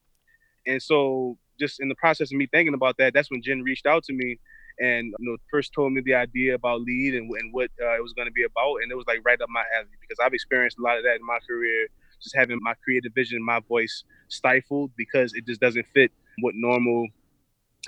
And 0.65 0.81
so, 0.81 1.37
just 1.59 1.79
in 1.81 1.89
the 1.89 1.95
process 1.95 2.31
of 2.31 2.37
me 2.37 2.47
thinking 2.47 2.73
about 2.73 2.97
that, 2.97 3.13
that's 3.13 3.29
when 3.29 3.43
Jen 3.43 3.61
reached 3.61 3.85
out 3.85 4.03
to 4.05 4.13
me 4.13 4.39
and 4.79 5.13
you 5.19 5.31
know 5.31 5.37
first 5.51 5.73
told 5.73 5.93
me 5.93 6.01
the 6.01 6.15
idea 6.15 6.55
about 6.55 6.81
Lede 6.81 7.17
and, 7.17 7.29
and 7.31 7.53
what 7.53 7.69
uh, 7.81 7.95
it 7.95 8.01
was 8.01 8.13
going 8.13 8.27
to 8.27 8.31
be 8.31 8.43
about 8.43 8.77
and 8.81 8.91
it 8.91 8.95
was 8.95 9.05
like 9.07 9.19
right 9.25 9.39
up 9.39 9.49
my 9.49 9.63
alley 9.77 9.87
because 10.01 10.17
i've 10.23 10.33
experienced 10.33 10.77
a 10.79 10.81
lot 10.81 10.97
of 10.97 11.03
that 11.03 11.15
in 11.15 11.25
my 11.25 11.37
career 11.47 11.87
just 12.21 12.35
having 12.35 12.57
my 12.61 12.73
creative 12.83 13.13
vision 13.13 13.43
my 13.43 13.59
voice 13.67 14.03
stifled 14.29 14.91
because 14.97 15.33
it 15.33 15.45
just 15.45 15.61
doesn't 15.61 15.85
fit 15.93 16.11
what 16.39 16.55
normal 16.55 17.07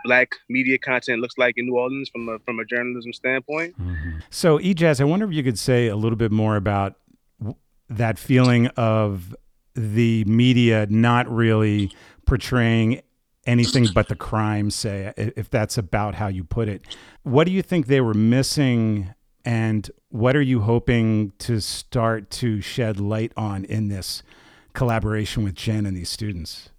black 0.03 0.35
media 0.49 0.77
content 0.77 1.21
looks 1.21 1.37
like 1.37 1.57
in 1.57 1.65
New 1.65 1.77
Orleans 1.77 2.09
from 2.09 2.27
a 2.29 2.39
from 2.39 2.59
a 2.59 2.65
journalism 2.65 3.13
standpoint. 3.13 3.79
Mm-hmm. 3.81 4.19
So, 4.29 4.59
E'Jaaz, 4.59 4.99
I 4.99 5.05
wonder 5.05 5.25
if 5.25 5.33
you 5.33 5.43
could 5.43 5.59
say 5.59 5.87
a 5.87 5.95
little 5.95 6.17
bit 6.17 6.31
more 6.31 6.55
about 6.55 6.95
that 7.89 8.17
feeling 8.19 8.67
of 8.75 9.35
the 9.75 10.23
media 10.25 10.87
not 10.89 11.29
really 11.29 11.91
portraying 12.25 13.01
anything 13.45 13.87
but 13.93 14.07
the 14.07 14.15
crime, 14.15 14.71
say, 14.71 15.13
if 15.15 15.49
that's 15.49 15.77
about 15.77 16.15
how 16.15 16.27
you 16.27 16.43
put 16.43 16.67
it. 16.67 16.83
What 17.23 17.45
do 17.45 17.51
you 17.51 17.61
think 17.61 17.87
they 17.87 18.01
were 18.01 18.13
missing, 18.13 19.13
and 19.43 19.89
what 20.09 20.35
are 20.35 20.41
you 20.41 20.61
hoping 20.61 21.33
to 21.39 21.59
start 21.59 22.31
to 22.31 22.59
shed 22.61 22.99
light 22.99 23.31
on 23.37 23.65
in 23.65 23.89
this 23.89 24.23
collaboration 24.73 25.43
with 25.43 25.55
Jen 25.55 25.85
and 25.85 25.95
these 25.95 26.09
students? 26.09 26.69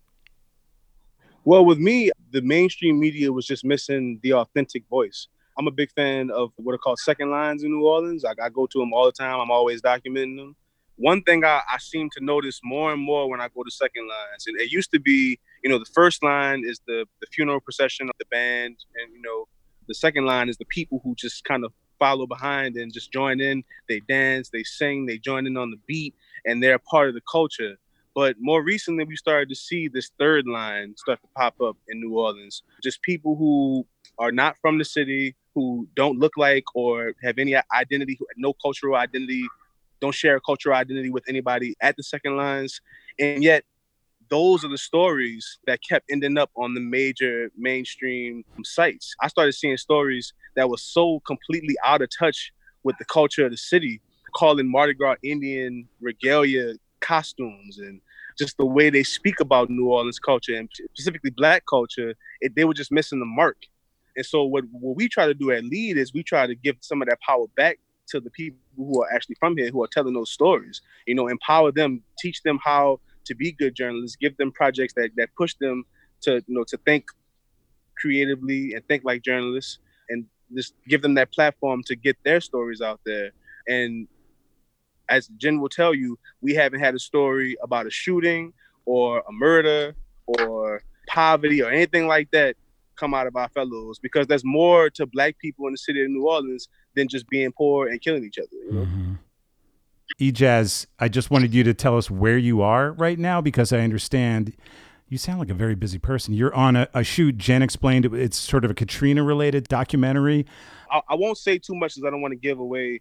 Well, 1.47 1.65
with 1.65 1.79
me, 1.79 2.11
the 2.33 2.43
mainstream 2.43 3.01
media 3.01 3.33
was 3.33 3.47
just 3.47 3.65
missing 3.65 4.21
the 4.23 4.35
authentic 4.35 4.87
voice. 4.91 5.29
I'm 5.59 5.67
a 5.67 5.71
big 5.71 5.91
fan 5.93 6.31
of 6.31 6.51
what 6.57 6.75
are 6.75 6.79
called 6.79 6.99
second 6.99 7.31
lines 7.31 7.65
in 7.65 7.71
New 7.71 7.87
Orleans. 7.87 8.27
I, 8.27 8.35
I 8.43 8.51
go 8.51 8.67
to 8.67 8.79
them 8.79 8.93
all 8.93 9.07
the 9.07 9.13
time. 9.13 9.41
I'm 9.41 9.51
always 9.51 9.81
documenting 9.81 10.37
them 10.37 10.57
one 10.97 11.23
thing 11.23 11.45
I, 11.45 11.61
I 11.71 11.79
seem 11.79 12.09
to 12.11 12.25
notice 12.25 12.61
more 12.65 12.93
and 12.93 13.01
more 13.01 13.29
when 13.29 13.41
I 13.41 13.49
go 13.49 13.63
to 13.63 13.71
second 13.71 14.09
lines, 14.09 14.47
and 14.47 14.59
it 14.61 14.73
used 14.73 14.91
to 14.93 14.99
be, 14.99 15.39
you 15.63 15.71
know, 15.71 15.79
the 15.79 15.91
first 15.95 16.23
line 16.23 16.65
is 16.65 16.81
the 16.87 17.07
the 17.21 17.27
funeral 17.33 17.61
procession 17.61 18.09
of 18.09 18.15
the 18.19 18.25
band, 18.31 18.77
and 18.97 19.13
you 19.15 19.21
know, 19.23 19.47
the 19.89 19.95
second 19.95 20.25
line 20.25 20.49
is 20.49 20.57
the 20.57 20.65
people 20.67 21.01
who 21.05 21.15
just 21.17 21.45
kind 21.45 21.65
of 21.65 21.73
follow 21.99 22.27
behind 22.27 22.77
and 22.77 22.93
just 22.93 23.13
join 23.13 23.41
in. 23.41 23.63
They 23.89 24.01
dance, 24.01 24.51
they 24.51 24.65
sing, 24.65 25.07
they 25.07 25.19
join 25.19 25.47
in 25.47 25.57
on 25.57 25.71
the 25.71 25.79
beat, 25.87 26.15
and 26.45 26.63
they're 26.63 26.79
part 26.79 27.09
of 27.09 27.15
the 27.15 27.23
culture. 27.31 27.77
But 28.17 28.37
more 28.41 28.63
recently, 28.63 29.05
we 29.05 29.15
started 29.15 29.51
to 29.51 29.55
see 29.55 29.89
this 29.89 30.11
third 30.19 30.47
line 30.47 30.95
start 30.97 31.21
to 31.21 31.29
pop 31.37 31.61
up 31.61 31.77
in 31.89 32.01
New 32.01 32.19
Orleans. 32.19 32.63
Just 32.83 33.03
people 33.03 33.37
who 33.37 33.87
are 34.19 34.33
not 34.33 34.57
from 34.63 34.79
the 34.79 34.87
city, 34.87 35.37
who 35.55 35.87
don't 35.95 36.19
look 36.19 36.33
like 36.39 36.65
or 36.75 37.13
have 37.23 37.39
any 37.39 37.55
identity, 37.75 38.19
no 38.39 38.55
cultural 38.55 38.97
identity 38.97 39.47
don't 40.01 40.15
share 40.15 40.37
a 40.37 40.41
cultural 40.41 40.75
identity 40.75 41.11
with 41.11 41.25
anybody 41.29 41.75
at 41.83 41.97
the 41.97 42.03
second 42.03 42.37
lines. 42.39 42.81
And 43.19 43.43
yet, 43.43 43.65
those 44.31 44.65
are 44.65 44.69
the 44.69 44.79
stories 44.79 45.59
that 45.67 45.81
kept 45.87 46.11
ending 46.11 46.39
up 46.39 46.51
on 46.57 46.73
the 46.73 46.81
major 46.81 47.51
mainstream 47.57 48.45
sites. 48.65 49.15
I 49.21 49.29
started 49.29 49.53
seeing 49.53 49.77
stories 49.77 50.33
that 50.55 50.69
were 50.69 50.79
so 50.79 51.21
completely 51.27 51.77
out 51.85 52.01
of 52.01 52.09
touch 52.19 52.53
with 52.83 52.97
the 52.99 53.05
culture 53.05 53.45
of 53.45 53.51
the 53.51 53.59
city, 53.59 54.01
calling 54.35 54.71
Mardi 54.71 54.95
Gras 54.95 55.17
Indian 55.23 55.87
regalia 56.01 56.75
costumes 57.01 57.79
and 57.79 58.01
just 58.39 58.57
the 58.57 58.67
way 58.67 58.91
they 58.91 59.03
speak 59.03 59.41
about 59.41 59.71
New 59.71 59.89
Orleans 59.89 60.19
culture 60.19 60.55
and 60.55 60.69
specifically 60.73 61.31
Black 61.31 61.65
culture, 61.69 62.15
it, 62.41 62.55
they 62.55 62.65
were 62.65 62.75
just 62.75 62.93
missing 62.93 63.19
the 63.19 63.27
mark. 63.27 63.57
And 64.17 64.25
so 64.25 64.45
what, 64.45 64.65
what 64.71 64.97
we 64.97 65.09
try 65.09 65.27
to 65.27 65.35
do 65.35 65.51
at 65.51 65.65
Lede 65.65 65.97
is 65.97 66.13
we 66.13 66.23
try 66.23 66.47
to 66.47 66.55
give 66.55 66.77
some 66.81 67.03
of 67.03 67.09
that 67.09 67.21
power 67.21 67.47
back 67.57 67.79
to 68.09 68.21
the 68.21 68.31
people 68.31 68.59
who 68.77 69.03
are 69.03 69.13
actually 69.13 69.37
from 69.39 69.57
here 69.57 69.71
who 69.71 69.83
are 69.83 69.89
telling 69.89 70.15
those 70.15 70.31
stories. 70.31 70.81
You 71.07 71.15
know, 71.15 71.29
empower 71.29 71.73
them, 71.73 72.03
teach 72.19 72.43
them 72.43 72.59
how 72.63 73.01
to 73.27 73.35
be 73.35 73.53
good 73.53 73.75
journalists, 73.75 74.17
give 74.17 74.37
them 74.37 74.53
projects 74.53 74.95
that 74.95 75.11
that 75.17 75.31
push 75.37 75.55
them 75.55 75.85
to 76.23 76.37
you 76.47 76.55
know 76.55 76.65
to 76.69 76.77
think 76.79 77.07
creatively 77.99 78.75
and 78.75 78.87
think 78.87 79.05
like 79.05 79.23
journalists, 79.23 79.79
and 80.09 80.25
just 80.55 80.75
give 80.89 81.03
them 81.03 81.15
that 81.15 81.33
platform 81.33 81.83
to 81.85 81.97
get 81.97 82.17
their 82.25 82.41
stories 82.41 82.81
out 82.81 83.01
there. 83.05 83.31
And 83.69 84.07
as 85.09 85.29
Jen 85.37 85.61
will 85.61 85.69
tell 85.69 85.95
you, 85.95 86.19
we 86.41 86.55
haven't 86.55 86.81
had 86.81 86.95
a 86.95 86.99
story 86.99 87.57
about 87.63 87.87
a 87.87 87.91
shooting 87.91 88.53
or 88.85 89.21
a 89.21 89.33
murder 89.33 89.95
or 90.27 90.83
poverty 91.07 91.63
or 91.63 91.71
anything 91.71 92.07
like 92.07 92.31
that 92.33 92.57
come 92.97 93.15
out 93.15 93.27
of 93.27 93.37
our 93.37 93.49
fellows 93.51 93.99
because 93.99 94.27
there's 94.27 94.45
more 94.45 94.91
to 94.91 95.07
black 95.07 95.39
people 95.39 95.67
in 95.67 95.73
the 95.73 95.79
city 95.79 96.03
of 96.03 96.11
New 96.11 96.27
Orleans 96.27 96.69
than 96.95 97.09
just 97.09 97.29
being 97.29 97.53
poor 97.53 97.89
and 97.89 98.01
killing 98.01 98.25
each 98.25 98.39
other. 98.39 98.49
You 98.53 98.73
know? 98.73 98.81
mm-hmm. 98.83 99.13
E'Jaaz, 100.21 100.87
I 100.99 101.09
just 101.09 101.31
wanted 101.31 101.53
you 101.53 101.63
to 101.65 101.75
tell 101.75 101.99
us 101.99 102.11
where 102.11 102.39
you 102.39 102.63
are 102.63 102.93
right 102.93 103.19
now 103.19 103.41
because 103.41 103.73
I 103.73 103.81
understand 103.81 104.57
you 105.09 105.19
sound 105.19 105.39
like 105.39 105.51
a 105.51 105.55
very 105.55 105.75
busy 105.75 105.99
person. 105.99 106.35
You're 106.35 106.55
on 106.55 106.75
a, 106.75 106.89
a 106.95 107.05
shoot. 107.05 107.37
Jen 107.37 107.63
explained 107.63 108.07
it's 108.07 108.37
sort 108.37 108.65
of 108.65 108.71
a 108.71 108.75
Katrina 108.75 109.23
related 109.23 109.69
documentary. 109.69 110.47
I, 110.91 111.03
I, 111.11 111.15
won't 111.15 111.39
say 111.39 111.59
too 111.59 111.75
much 111.75 111.95
because 111.95 112.07
I 112.07 112.11
don't 112.11 112.23
want 112.23 112.33
to 112.33 112.39
give 112.39 112.59
away 112.59 113.01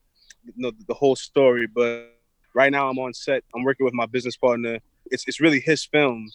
know, 0.56 0.72
the 0.88 0.94
whole 0.94 1.16
story. 1.16 1.68
But 1.68 2.12
right 2.54 2.72
now 2.72 2.90
I'm 2.90 3.00
on 3.00 3.14
set. 3.14 3.44
I'm 3.54 3.64
working 3.64 3.86
with 3.86 3.94
my 3.94 4.06
business 4.06 4.38
partner. 4.38 4.80
It's 5.08 5.25
it's 5.28 5.40
really 5.40 5.60
his 5.60 5.86
film. 5.86 6.30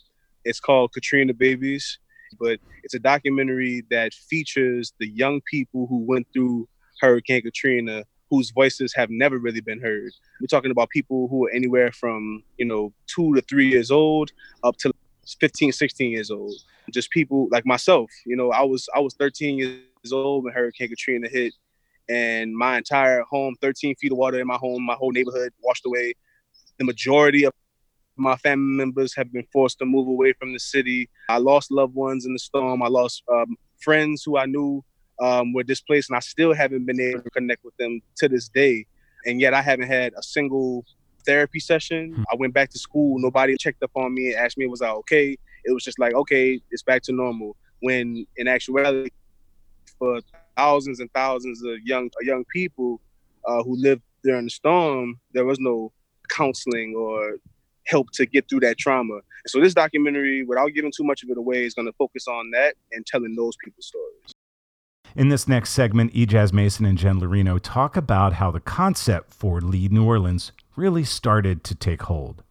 It's 0.45 0.61
called 0.61 0.93
Katrina 0.93 1.35
Babies, 1.35 1.99
but 2.39 2.59
it's 2.83 2.95
a 2.95 2.99
documentary 2.99 3.85
that 3.91 4.15
features 4.15 4.93
the 4.99 5.09
young 5.09 5.41
people 5.51 5.87
who 5.87 5.99
went 5.99 6.27
through 6.33 6.69
Hurricane 7.01 7.43
Katrina 7.43 8.05
whose 8.31 8.51
voices 8.51 8.95
have 8.95 9.11
never 9.11 9.39
really 9.39 9.61
been 9.61 9.81
heard. 9.81 10.13
We're 10.41 10.47
talking 10.47 10.71
about 10.71 10.89
people 10.91 11.27
who 11.29 11.47
are 11.47 11.51
anywhere 11.51 11.91
from, 11.91 12.45
you 12.59 12.65
know, 12.65 12.93
two 13.09 13.35
to 13.35 13.43
three 13.43 13.69
years 13.69 13.91
old 13.91 14.31
up 14.63 14.77
to 14.79 14.93
15, 15.41 15.73
16 15.73 16.11
years 16.11 16.31
old. 16.31 16.55
Just 16.93 17.11
people 17.11 17.49
like 17.51 17.67
myself, 17.67 18.11
you 18.25 18.37
know, 18.37 18.51
I 18.51 18.63
was 18.63 18.89
I 18.95 19.01
was 19.01 19.15
13 19.15 19.59
years 19.59 20.13
old 20.13 20.45
when 20.45 20.53
Hurricane 20.53 20.89
Katrina 20.89 21.29
hit 21.29 21.53
and 22.11 22.57
my 22.57 22.77
entire 22.77 23.23
home, 23.23 23.55
13 23.63 23.95
feet 23.95 24.11
of 24.11 24.19
water 24.19 24.41
in 24.41 24.47
my 24.47 24.57
home, 24.57 24.85
my 24.85 24.95
whole 24.95 25.13
neighborhood 25.13 25.53
washed 25.63 25.87
away. 25.87 26.15
The 26.79 26.85
majority 26.85 27.45
of 27.45 27.53
my 28.17 28.37
family 28.37 28.77
members 28.77 29.15
have 29.15 29.33
been 29.33 29.47
forced 29.53 29.79
to 29.79 29.87
move 29.87 30.09
away 30.09 30.33
from 30.33 30.53
the 30.53 30.59
city. 30.59 31.09
I 31.29 31.39
lost 31.39 31.71
loved 31.71 31.95
ones 31.95 32.27
in 32.27 32.33
the 32.33 32.39
storm. 32.39 32.83
I 32.83 32.89
lost 32.89 33.23
um, 33.33 33.57
friends 33.81 34.25
who 34.25 34.37
I 34.37 34.47
knew 34.47 34.85
um, 35.21 35.53
were 35.53 35.63
displaced, 35.63 36.11
and 36.11 36.17
I 36.17 36.21
still 36.21 36.53
haven't 36.53 36.85
been 36.85 37.01
able 37.01 37.23
to 37.23 37.31
connect 37.31 37.65
with 37.65 37.77
them 37.77 38.01
to 38.17 38.29
this 38.29 38.49
day. 38.49 38.87
And 39.25 39.41
yet, 39.41 39.55
I 39.55 39.63
haven't 39.63 39.89
had 39.89 40.13
a 40.19 40.23
single 40.23 40.85
therapy 41.25 41.61
session. 41.61 42.15
Hmm. 42.15 42.23
I 42.33 42.37
went 42.37 42.55
back 42.55 42.71
to 42.71 42.79
school. 42.79 43.21
Nobody 43.21 43.57
checked 43.57 43.83
up 43.85 43.93
on 43.95 44.15
me 44.15 44.33
and 44.33 44.37
asked 44.37 44.59
me, 44.59 44.67
was 44.67 44.83
I 44.83 44.91
okay? 44.91 45.37
It 45.65 45.73
was 45.73 45.85
just 45.85 45.99
like, 45.99 46.15
okay, 46.15 46.61
it's 46.71 46.83
back 46.83 47.03
to 47.03 47.13
normal. 47.13 47.57
When 47.81 48.27
in 48.37 48.49
actuality, 48.49 49.11
for 49.99 50.21
thousands 50.61 51.01
and 51.01 51.11
thousands 51.13 51.63
of 51.63 51.75
young 51.85 52.11
young 52.33 52.45
people 52.57 53.01
uh, 53.49 53.63
who 53.63 53.75
lived 53.77 54.03
during 54.23 54.45
the 54.45 54.51
storm, 54.51 55.19
there 55.33 55.47
was 55.51 55.59
no 55.59 55.93
counseling 56.29 56.95
or 56.97 57.37
help 57.87 58.07
to 58.13 58.27
get 58.27 58.49
through 58.49 58.61
that 58.61 58.77
trauma. 58.79 59.21
So 59.47 59.61
this 59.61 59.75
documentary, 59.75 60.45
without 60.45 60.69
giving 60.75 60.93
too 60.95 61.05
much 61.05 61.23
of 61.23 61.31
it 61.31 61.39
away, 61.39 61.65
is 61.65 61.75
going 61.75 61.87
to 61.87 61.97
focus 62.05 62.29
on 62.29 62.51
that 62.51 62.75
and 62.93 63.07
telling 63.07 63.35
those 63.35 63.55
people's 63.65 63.87
stories. 63.87 64.33
In 65.17 65.29
this 65.29 65.49
next 65.49 65.71
segment, 65.71 66.13
E'Jaaz 66.15 66.53
Mason 66.53 66.85
and 66.85 66.97
Jen 66.97 67.21
Larino 67.21 67.59
talk 67.61 67.97
about 67.97 68.35
how 68.35 68.51
the 68.51 68.61
concept 68.61 69.33
for 69.33 69.61
Lede 69.61 69.91
New 69.91 70.05
Orleans 70.05 70.53
really 70.77 71.05
started 71.05 71.65
to 71.65 71.75
take 71.75 72.03
hold. 72.03 72.45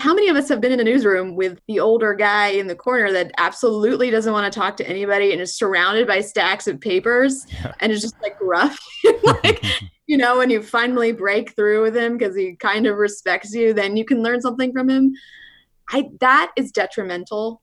How 0.00 0.14
many 0.14 0.28
of 0.28 0.36
us 0.36 0.48
have 0.48 0.60
been 0.60 0.72
in 0.72 0.78
a 0.78 0.84
newsroom 0.84 1.34
with 1.34 1.60
the 1.66 1.80
older 1.80 2.14
guy 2.14 2.48
in 2.48 2.68
the 2.68 2.76
corner 2.76 3.10
that 3.12 3.32
absolutely 3.38 4.10
doesn't 4.10 4.32
want 4.32 4.50
to 4.52 4.56
talk 4.56 4.76
to 4.76 4.88
anybody 4.88 5.32
and 5.32 5.40
is 5.40 5.56
surrounded 5.56 6.06
by 6.06 6.20
stacks 6.20 6.68
of 6.68 6.80
papers 6.80 7.46
yeah. 7.50 7.72
and 7.80 7.90
is 7.90 8.02
just 8.02 8.14
like 8.22 8.36
rough? 8.40 8.78
like, 9.22 9.64
you 10.06 10.16
know, 10.16 10.38
when 10.38 10.50
you 10.50 10.62
finally 10.62 11.10
break 11.10 11.56
through 11.56 11.82
with 11.82 11.96
him 11.96 12.16
because 12.16 12.36
he 12.36 12.54
kind 12.54 12.86
of 12.86 12.96
respects 12.96 13.52
you, 13.52 13.74
then 13.74 13.96
you 13.96 14.04
can 14.04 14.22
learn 14.22 14.40
something 14.40 14.72
from 14.72 14.88
him. 14.88 15.12
I 15.90 16.10
that 16.20 16.52
is 16.56 16.70
detrimental 16.70 17.60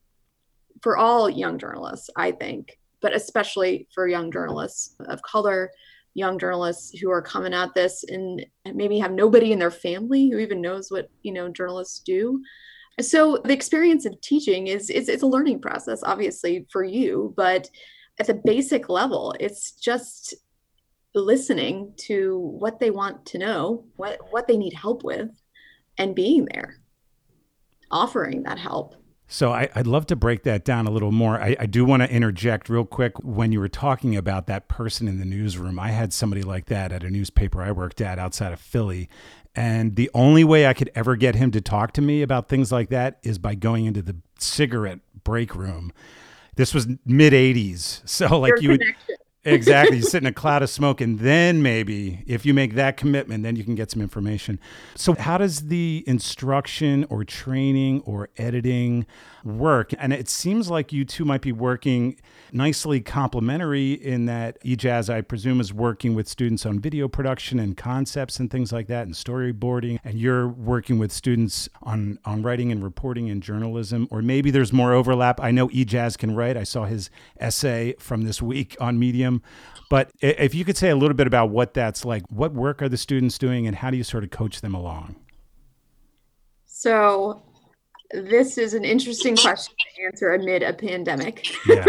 for 0.81 0.97
all 0.97 1.29
young 1.29 1.57
journalists, 1.57 2.09
I 2.17 2.31
think 2.31 2.77
but 3.05 3.15
especially 3.15 3.87
for 3.93 4.07
young 4.07 4.31
journalists 4.31 4.95
of 5.09 5.21
color, 5.21 5.69
young 6.15 6.39
journalists 6.39 6.97
who 6.97 7.11
are 7.11 7.21
coming 7.21 7.53
at 7.53 7.75
this 7.75 8.03
and 8.07 8.43
maybe 8.73 8.97
have 8.97 9.11
nobody 9.11 9.51
in 9.51 9.59
their 9.59 9.69
family 9.69 10.29
who 10.29 10.39
even 10.39 10.61
knows 10.61 10.89
what 10.89 11.09
you 11.21 11.31
know 11.31 11.49
journalists 11.49 11.99
do. 11.99 12.41
So 13.01 13.37
the 13.43 13.53
experience 13.53 14.05
of 14.05 14.19
teaching 14.21 14.67
is 14.67 14.89
it's, 14.89 15.09
it's 15.09 15.23
a 15.23 15.27
learning 15.27 15.61
process, 15.61 16.01
obviously 16.03 16.65
for 16.71 16.83
you, 16.83 17.33
but 17.35 17.69
at 18.19 18.27
the 18.27 18.41
basic 18.45 18.87
level, 18.87 19.35
it's 19.39 19.73
just 19.73 20.33
listening 21.13 21.93
to 21.97 22.39
what 22.39 22.79
they 22.79 22.89
want 22.89 23.25
to 23.27 23.37
know, 23.37 23.85
what 23.97 24.19
what 24.31 24.47
they 24.47 24.57
need 24.57 24.73
help 24.73 25.03
with, 25.03 25.29
and 25.97 26.15
being 26.15 26.45
there, 26.45 26.77
offering 27.91 28.43
that 28.43 28.57
help 28.57 28.95
So 29.35 29.51
I, 29.51 29.67
would 29.75 29.85
love 29.85 30.05
to 30.05 30.15
break 30.15 30.43
that 30.43 30.63
down 30.63 30.87
a 30.87 30.89
little 30.89 31.11
more. 31.11 31.41
I, 31.41 31.57
I 31.59 31.65
do 31.65 31.83
want 31.83 32.01
to 32.03 32.09
interject 32.09 32.69
real 32.69 32.85
quick. 32.85 33.21
When 33.21 33.51
you 33.51 33.59
were 33.59 33.67
talking 33.67 34.15
about 34.15 34.47
that 34.47 34.69
person 34.69 35.09
in 35.09 35.19
the 35.19 35.25
newsroom, 35.25 35.77
I 35.77 35.89
had 35.89 36.13
somebody 36.13 36.41
like 36.41 36.67
that 36.67 36.93
at 36.93 37.03
a 37.03 37.09
newspaper 37.09 37.61
I 37.61 37.73
worked 37.73 37.99
at 37.99 38.17
outside 38.17 38.53
of 38.53 38.61
Philly. 38.61 39.09
And 39.53 39.97
the 39.97 40.09
only 40.13 40.45
way 40.45 40.67
I 40.67 40.73
could 40.73 40.89
ever 40.95 41.17
get 41.17 41.35
him 41.35 41.51
to 41.51 41.59
talk 41.59 41.91
to 41.95 42.01
me 42.01 42.21
about 42.21 42.47
things 42.47 42.71
like 42.71 42.87
that 42.91 43.19
is 43.23 43.37
by 43.37 43.55
going 43.55 43.83
into 43.83 44.01
the 44.01 44.15
cigarette 44.39 44.99
break 45.25 45.53
room. 45.53 45.91
This 46.55 46.73
was 46.73 46.87
mid 47.05 47.33
80s. 47.33 48.03
So, 48.07 48.39
like, 48.39 48.51
Your 48.51 48.61
you 48.61 48.69
would 48.69 48.83
exactly. 49.45 49.97
You 49.97 50.03
sit 50.03 50.23
in 50.23 50.27
a 50.27 50.33
cloud 50.33 50.63
of 50.63 50.69
smoke, 50.69 51.01
and 51.01 51.19
then 51.19 51.61
maybe 51.61 52.23
if 52.25 52.45
you 52.45 52.53
make 52.53 52.75
that 52.75 52.97
commitment, 52.97 53.43
then 53.43 53.55
you 53.55 53.63
can 53.63 53.75
get 53.75 53.91
some 53.91 54.01
information. 54.01 54.59
So, 54.95 55.13
how 55.13 55.37
does 55.37 55.67
the 55.67 56.03
instruction 56.07 57.05
or 57.09 57.23
training 57.23 58.01
or 58.01 58.29
editing 58.37 59.05
work? 59.43 59.93
And 59.97 60.11
it 60.11 60.27
seems 60.29 60.69
like 60.69 60.91
you 60.91 61.05
two 61.05 61.25
might 61.25 61.41
be 61.41 61.51
working 61.51 62.17
nicely 62.51 63.01
complementary 63.01 63.93
in 63.93 64.25
that 64.25 64.57
E'Jaaz, 64.63 65.13
I 65.13 65.21
presume, 65.21 65.59
is 65.59 65.73
working 65.73 66.15
with 66.15 66.27
students 66.27 66.65
on 66.65 66.79
video 66.79 67.07
production 67.07 67.59
and 67.59 67.75
concepts 67.75 68.39
and 68.39 68.49
things 68.49 68.71
like 68.71 68.87
that 68.87 69.05
and 69.05 69.13
storyboarding. 69.13 69.99
And 70.03 70.19
you're 70.19 70.47
working 70.47 70.97
with 70.97 71.11
students 71.11 71.69
on, 71.83 72.19
on 72.25 72.41
writing 72.41 72.71
and 72.71 72.83
reporting 72.83 73.29
and 73.29 73.43
journalism. 73.43 74.07
Or 74.09 74.21
maybe 74.21 74.51
there's 74.51 74.73
more 74.73 74.93
overlap. 74.93 75.39
I 75.41 75.51
know 75.51 75.67
E'Jaaz 75.69 76.17
can 76.17 76.35
write. 76.35 76.57
I 76.57 76.63
saw 76.63 76.85
his 76.85 77.09
essay 77.39 77.93
from 77.99 78.23
this 78.23 78.41
week 78.41 78.75
on 78.79 78.97
Medium. 78.97 79.34
But 79.89 80.11
if 80.19 80.55
you 80.55 80.65
could 80.65 80.77
say 80.77 80.89
a 80.89 80.95
little 80.95 81.15
bit 81.15 81.27
about 81.27 81.49
what 81.49 81.73
that's 81.73 82.05
like, 82.05 82.23
what 82.29 82.53
work 82.53 82.81
are 82.81 82.89
the 82.89 82.97
students 82.97 83.37
doing 83.37 83.67
and 83.67 83.75
how 83.75 83.91
do 83.91 83.97
you 83.97 84.03
sort 84.03 84.23
of 84.23 84.31
coach 84.31 84.61
them 84.61 84.73
along? 84.73 85.15
So 86.65 87.43
this 88.11 88.57
is 88.57 88.73
an 88.73 88.83
interesting 88.83 89.35
question 89.35 89.75
to 89.95 90.03
answer 90.05 90.33
amid 90.33 90.63
a 90.63 90.73
pandemic. 90.73 91.47
Yeah. 91.67 91.85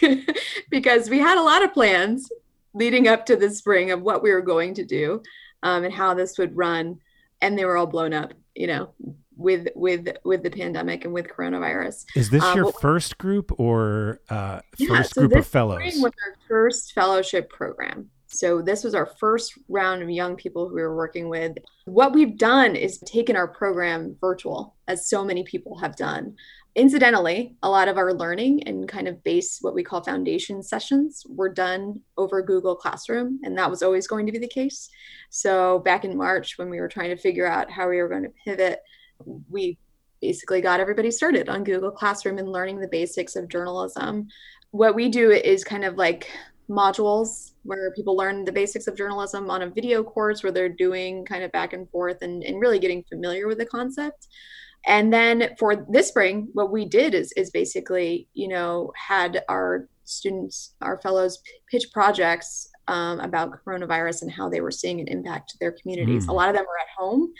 because 0.70 1.10
we 1.10 1.18
had 1.18 1.38
a 1.38 1.42
lot 1.42 1.62
of 1.62 1.72
plans 1.72 2.30
leading 2.74 3.08
up 3.08 3.26
to 3.26 3.36
the 3.36 3.50
spring 3.50 3.90
of 3.90 4.02
what 4.02 4.22
we 4.22 4.32
were 4.32 4.42
going 4.42 4.74
to 4.74 4.84
do 4.84 5.22
um, 5.62 5.84
and 5.84 5.92
how 5.92 6.14
this 6.14 6.38
would 6.38 6.56
run. 6.56 7.00
And 7.40 7.56
they 7.58 7.64
were 7.64 7.76
all 7.76 7.86
blown 7.86 8.12
up, 8.12 8.32
you 8.54 8.66
know, 8.66 8.90
with 9.38 9.68
with 9.74 10.08
with 10.24 10.42
the 10.42 10.50
pandemic 10.50 11.04
and 11.04 11.14
with 11.14 11.28
coronavirus. 11.28 12.04
Is 12.14 12.28
this 12.28 12.42
um, 12.42 12.56
your 12.56 12.72
first 12.72 13.16
group 13.16 13.52
or 13.58 14.20
uh, 14.28 14.60
yeah, 14.76 14.88
first 14.88 15.14
so 15.14 15.22
group 15.22 15.36
of 15.36 15.46
fellows? 15.46 15.80
Was 15.96 16.02
our 16.04 16.36
first 16.46 16.92
fellowship 16.92 17.48
program. 17.48 18.10
So 18.30 18.60
this 18.60 18.84
was 18.84 18.94
our 18.94 19.06
first 19.06 19.54
round 19.68 20.02
of 20.02 20.10
young 20.10 20.36
people 20.36 20.68
who 20.68 20.74
we 20.74 20.82
were 20.82 20.96
working 20.96 21.30
with. 21.30 21.56
What 21.86 22.12
we've 22.12 22.36
done 22.36 22.76
is 22.76 22.98
taken 22.98 23.36
our 23.36 23.48
program 23.48 24.16
virtual, 24.20 24.76
as 24.86 25.08
so 25.08 25.24
many 25.24 25.44
people 25.44 25.78
have 25.78 25.96
done. 25.96 26.36
Incidentally, 26.74 27.56
a 27.62 27.70
lot 27.70 27.88
of 27.88 27.96
our 27.96 28.12
learning 28.12 28.64
and 28.64 28.86
kind 28.86 29.08
of 29.08 29.24
base 29.24 29.58
what 29.62 29.74
we 29.74 29.82
call 29.82 30.04
foundation 30.04 30.62
sessions 30.62 31.24
were 31.26 31.48
done 31.48 32.00
over 32.18 32.42
Google 32.42 32.76
Classroom, 32.76 33.40
and 33.42 33.56
that 33.56 33.70
was 33.70 33.82
always 33.82 34.06
going 34.06 34.26
to 34.26 34.32
be 34.32 34.38
the 34.38 34.46
case. 34.46 34.90
So 35.30 35.78
back 35.78 36.04
in 36.04 36.16
March, 36.16 36.58
when 36.58 36.68
we 36.68 36.80
were 36.80 36.88
trying 36.88 37.10
to 37.10 37.16
figure 37.16 37.46
out 37.46 37.70
how 37.70 37.88
we 37.88 37.96
were 37.96 38.08
going 38.08 38.24
to 38.24 38.32
pivot, 38.44 38.80
we 39.48 39.78
basically 40.20 40.60
got 40.60 40.80
everybody 40.80 41.10
started 41.10 41.48
on 41.48 41.64
Google 41.64 41.90
Classroom 41.90 42.38
and 42.38 42.50
learning 42.50 42.80
the 42.80 42.88
basics 42.88 43.36
of 43.36 43.48
journalism. 43.48 44.28
What 44.70 44.94
we 44.94 45.08
do 45.08 45.30
is 45.30 45.64
kind 45.64 45.84
of 45.84 45.96
like 45.96 46.28
modules 46.68 47.52
where 47.62 47.92
people 47.92 48.16
learn 48.16 48.44
the 48.44 48.52
basics 48.52 48.86
of 48.86 48.96
journalism 48.96 49.50
on 49.50 49.62
a 49.62 49.70
video 49.70 50.02
course 50.02 50.42
where 50.42 50.52
they're 50.52 50.68
doing 50.68 51.24
kind 51.24 51.42
of 51.42 51.52
back 51.52 51.72
and 51.72 51.88
forth 51.90 52.18
and, 52.20 52.42
and 52.42 52.60
really 52.60 52.78
getting 52.78 53.04
familiar 53.04 53.46
with 53.46 53.58
the 53.58 53.66
concept 53.66 54.28
and 54.86 55.12
then 55.12 55.50
for 55.58 55.86
this 55.88 56.08
spring 56.08 56.48
what 56.52 56.70
we 56.70 56.84
did 56.84 57.14
is 57.14 57.32
is 57.32 57.50
basically 57.50 58.28
you 58.34 58.48
know 58.48 58.92
had 58.96 59.42
our 59.48 59.88
students 60.04 60.74
our 60.80 61.00
fellows 61.00 61.38
pitch 61.70 61.86
projects 61.92 62.68
um, 62.86 63.20
about 63.20 63.52
coronavirus 63.64 64.22
and 64.22 64.30
how 64.30 64.48
they 64.48 64.60
were 64.60 64.70
seeing 64.70 65.00
an 65.00 65.08
impact 65.08 65.50
to 65.50 65.58
their 65.58 65.72
communities 65.72 66.26
mm. 66.26 66.28
a 66.28 66.32
lot 66.32 66.48
of 66.48 66.54
them 66.54 66.64
were 66.64 66.78
at 66.80 66.86
home 66.96 67.32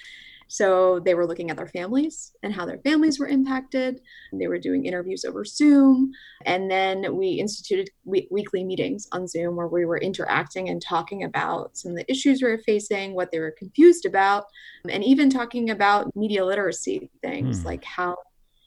so 0.49 0.99
they 0.99 1.14
were 1.14 1.26
looking 1.26 1.50
at 1.50 1.59
their 1.59 1.69
families 1.69 2.33
and 2.42 2.55
how 2.55 2.64
their 2.64 2.79
families 2.79 3.20
were 3.20 3.29
impacted. 3.29 4.01
They 4.33 4.49
were 4.49 4.59
doing 4.59 4.87
interviews 4.87 5.25
over 5.25 5.44
Zoom. 5.44 6.11
And 6.46 6.70
then 6.70 7.14
we 7.16 7.33
instituted 7.33 7.90
we- 8.05 8.29
weekly 8.31 8.64
meetings 8.64 9.07
on 9.12 9.29
Zoom 9.29 9.57
where 9.57 9.68
we 9.68 9.85
were 9.85 9.99
interacting 9.99 10.70
and 10.70 10.81
talking 10.81 11.23
about 11.23 11.77
some 11.77 11.92
of 11.92 11.99
the 11.99 12.11
issues 12.11 12.42
we 12.42 12.49
were 12.49 12.62
facing, 12.64 13.14
what 13.14 13.31
they 13.31 13.40
were 13.40 13.55
confused 13.59 14.07
about, 14.07 14.44
and 14.88 15.05
even 15.05 15.29
talking 15.29 15.68
about 15.68 16.16
media 16.16 16.44
literacy 16.44 17.11
things 17.23 17.61
hmm. 17.61 17.66
like 17.66 17.85
how 17.85 18.16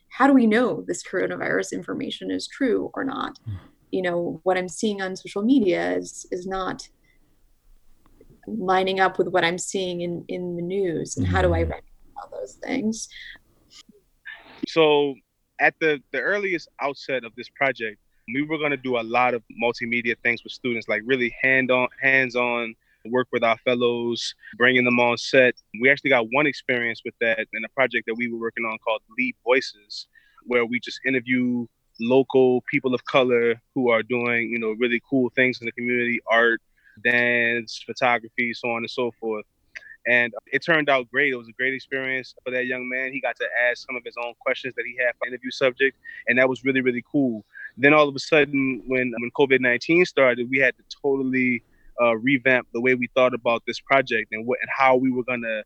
how 0.10 0.28
do 0.28 0.34
we 0.34 0.46
know 0.46 0.84
this 0.88 1.04
coronavirus 1.04 1.72
information 1.72 2.32
is 2.32 2.48
true 2.48 2.92
or 2.94 3.04
not? 3.04 3.40
Hmm. 3.46 3.56
You 3.92 4.02
know, 4.04 4.40
what 4.44 4.58
I'm 4.58 4.70
seeing 4.70 5.02
on 5.02 5.16
social 5.16 5.42
media 5.42 5.94
is 5.94 6.28
is 6.32 6.46
not 6.46 6.88
lining 8.58 9.00
up 9.00 9.18
with 9.18 9.28
what 9.28 9.44
I'm 9.44 9.58
seeing 9.58 10.02
in 10.02 10.26
in 10.28 10.56
the 10.56 10.62
news, 10.62 11.18
and 11.18 11.28
how 11.28 11.42
do 11.42 11.54
I 11.54 11.62
mm-hmm. 11.64 11.72
reconcile 11.72 12.40
those 12.40 12.54
things? 12.64 13.10
So, 14.68 15.16
at 15.60 15.76
the 15.80 16.02
the 16.12 16.20
earliest 16.20 16.70
outset 16.82 17.24
of 17.24 17.34
this 17.36 17.50
project, 17.50 18.00
we 18.34 18.44
were 18.44 18.58
going 18.58 18.72
to 18.72 18.78
do 18.78 18.98
a 18.98 19.04
lot 19.04 19.34
of 19.34 19.44
multimedia 19.62 20.16
things 20.24 20.44
with 20.44 20.54
students, 20.54 20.88
like 20.88 21.02
really 21.06 21.36
hand 21.42 21.72
on 21.72 21.88
hands 22.02 22.36
on 22.36 22.76
work 23.06 23.28
with 23.32 23.44
our 23.44 23.58
fellows, 23.60 24.36
bringing 24.58 24.86
them 24.86 25.00
on 25.00 25.18
set. 25.18 25.56
We 25.82 25.90
actually 25.90 26.12
got 26.12 26.28
one 26.32 26.46
experience 26.46 27.02
with 27.04 27.16
that 27.22 27.40
in 27.54 27.66
a 27.66 27.70
project 27.70 28.06
that 28.08 28.16
we 28.16 28.32
were 28.32 28.40
working 28.40 28.66
on 28.66 28.78
called 28.80 29.02
Lede 29.18 29.36
Voices, 29.44 30.08
where 30.46 30.66
we 30.66 30.80
just 30.80 31.00
interview 31.06 31.66
local 32.00 32.62
people 32.70 32.94
of 32.94 33.04
color 33.06 33.62
who 33.76 33.90
are 33.90 34.04
doing, 34.04 34.50
you 34.50 34.60
know, 34.60 34.76
really 34.80 35.02
cool 35.10 35.32
things 35.36 35.60
in 35.62 35.66
the 35.66 35.72
community, 35.72 36.20
art, 36.30 36.62
dance, 37.04 37.84
photography, 37.86 38.54
so 38.54 38.70
on 38.70 38.78
and 38.78 38.90
so 38.90 39.12
forth. 39.20 39.46
And 40.08 40.34
it 40.52 40.64
turned 40.66 40.90
out 40.90 41.10
great. 41.12 41.32
It 41.32 41.36
was 41.36 41.48
a 41.48 41.54
great 41.54 41.74
experience 41.76 42.34
for 42.44 42.52
that 42.52 42.66
young 42.66 42.90
man. 42.90 43.14
He 43.14 43.22
got 43.22 43.36
to 43.36 43.46
ask 43.70 43.86
some 43.86 43.96
of 43.96 44.04
his 44.04 44.16
own 44.24 44.34
questions 44.40 44.74
that 44.76 44.84
he 44.86 44.98
had 44.98 45.14
for 45.20 45.28
interview 45.28 45.52
subject, 45.52 45.98
and 46.28 46.40
that 46.40 46.50
was 46.50 46.64
really, 46.64 46.82
really 46.82 47.04
cool. 47.12 47.46
Then 47.78 47.94
all 47.94 48.10
of 48.10 48.16
a 48.16 48.20
sudden, 48.20 48.82
when 48.88 49.14
when 49.20 49.32
COVID 49.38 49.60
nineteen 49.60 50.06
started, 50.06 50.50
we 50.50 50.58
had 50.58 50.76
to 50.78 50.84
totally 51.02 51.64
uh, 52.02 52.16
revamp 52.18 52.68
the 52.74 52.82
way 52.82 52.96
we 52.96 53.10
thought 53.16 53.34
about 53.34 53.62
this 53.68 53.80
project 53.80 54.30
and 54.32 54.48
what 54.48 54.58
and 54.62 54.70
how 54.76 54.96
we 54.96 55.12
were 55.12 55.24
gonna, 55.24 55.64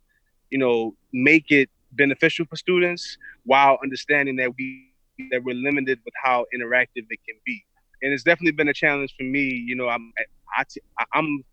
you 0.49 0.57
know, 0.57 0.95
make 1.13 1.49
it 1.49 1.69
beneficial 1.93 2.45
for 2.45 2.57
students 2.57 3.17
while 3.45 3.77
understanding 3.81 4.35
that 4.35 4.53
we 4.57 4.91
that 5.31 5.43
we're 5.43 5.55
limited 5.55 5.97
with 6.03 6.13
how 6.21 6.45
interactive 6.53 7.05
it 7.09 7.19
can 7.25 7.37
be. 7.45 7.63
And 8.05 8.13
it's 8.13 8.21
definitely 8.21 8.51
been 8.51 8.67
a 8.67 8.73
challenge 8.73 9.15
for 9.17 9.23
me. 9.23 9.41
You 9.41 9.75
know, 9.75 9.89
I'm 9.89 10.13
I'm, 11.13 11.43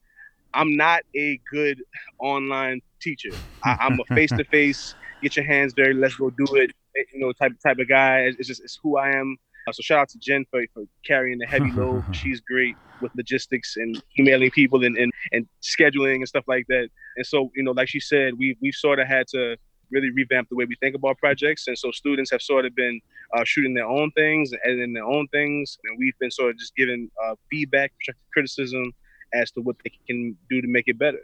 I'm 0.53 0.77
not 0.77 1.01
a 1.17 1.41
good 1.51 1.83
online 2.19 2.83
teacher. 3.01 3.31
I, 3.65 3.87
am 3.87 3.99
a 3.99 4.15
face 4.15 4.31
to 4.31 4.45
face, 4.45 4.95
get 5.23 5.35
your 5.35 5.47
hands 5.47 5.73
dirty, 5.73 5.95
let's 5.95 6.15
go 6.17 6.29
do 6.29 6.45
it. 6.57 6.73
You 7.15 7.21
know, 7.21 7.33
type 7.33 7.53
type 7.65 7.79
of 7.79 7.89
guy. 7.89 8.19
It's 8.39 8.49
just 8.49 8.63
it's 8.63 8.79
who 8.83 8.99
I 8.99 9.11
am. 9.17 9.39
Uh, 9.67 9.73
so 9.73 9.81
shout 9.81 10.01
out 10.01 10.09
to 10.11 10.19
Jen 10.19 10.45
for, 10.51 10.63
for 10.75 10.85
carrying 11.07 11.39
the 11.39 11.47
heavy 11.47 11.71
load. 11.73 12.05
She's 12.13 12.41
great 12.41 12.77
with 13.01 13.13
logistics 13.17 13.77
and 13.77 14.03
emailing 14.19 14.51
people 14.51 14.85
and, 14.85 14.97
and, 14.99 15.13
and 15.31 15.47
scheduling 15.63 16.17
and 16.17 16.29
stuff 16.29 16.45
like 16.49 16.67
that. 16.69 16.89
And 17.17 17.27
so, 17.27 17.51
you 17.55 17.63
know, 17.63 17.71
like 17.71 17.89
she 17.89 18.01
said, 18.01 18.35
we 18.37 18.59
we've 18.61 18.75
sort 18.75 18.99
of 18.99 19.07
had 19.07 19.27
to 19.29 19.57
really 19.93 20.11
revamp 20.11 20.49
the 20.49 20.57
way 20.57 20.65
we 20.65 20.77
think 20.77 20.95
about 20.95 21.19
projects. 21.19 21.69
And 21.69 21.77
so 21.79 21.91
students 21.93 22.31
have 22.31 22.43
sort 22.43 22.65
of 22.67 22.75
been 22.75 23.01
uh, 23.35 23.45
shooting 23.45 23.75
their 23.75 23.87
own 23.87 24.11
things 24.13 24.53
and 24.53 24.61
editing 24.65 24.95
their 24.95 25.05
own 25.05 25.29
things. 25.29 25.79
And 25.85 25.99
we've 25.99 26.19
been 26.19 26.31
sort 26.31 26.51
of 26.51 26.59
just 26.59 26.75
giving 26.75 27.11
uh, 27.25 27.35
feedback, 27.51 27.93
criticism 28.33 28.93
as 29.35 29.51
to 29.53 29.61
what 29.61 29.77
they 29.85 29.93
can 30.07 30.37
do 30.51 30.61
to 30.61 30.69
make 30.69 30.89
it 30.89 30.99
better. 30.99 31.23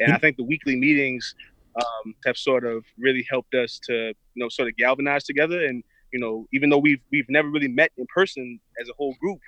And 0.00 0.12
I 0.12 0.18
think 0.18 0.36
the 0.36 0.44
weekly 0.44 0.76
meetings 0.76 1.34
um, 1.76 2.14
have 2.26 2.36
sort 2.36 2.64
of 2.64 2.84
really 2.98 3.26
helped 3.28 3.54
us 3.54 3.80
to, 3.84 3.94
you 3.94 4.14
know, 4.36 4.48
sort 4.48 4.68
of 4.68 4.76
galvanize 4.76 5.24
together. 5.24 5.64
And, 5.64 5.82
you 6.12 6.20
know, 6.20 6.46
even 6.52 6.70
though 6.70 6.78
we've, 6.78 7.00
we've 7.10 7.28
never 7.28 7.48
really 7.48 7.68
met 7.68 7.92
in 7.96 8.06
person 8.14 8.60
as 8.80 8.88
a 8.88 8.92
whole 8.94 9.14
group, 9.20 9.40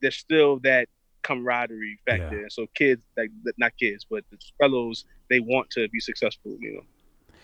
there's 0.00 0.16
still 0.16 0.58
that 0.60 0.88
camaraderie 1.22 1.98
factor. 2.06 2.36
Yeah. 2.36 2.42
And 2.42 2.52
so 2.52 2.66
kids, 2.74 3.04
like 3.16 3.30
not 3.58 3.72
kids, 3.78 4.06
but 4.08 4.24
the 4.30 4.38
fellows, 4.58 5.04
they 5.28 5.40
want 5.40 5.70
to 5.70 5.88
be 5.90 6.00
successful, 6.00 6.56
you 6.60 6.72
know. 6.74 6.84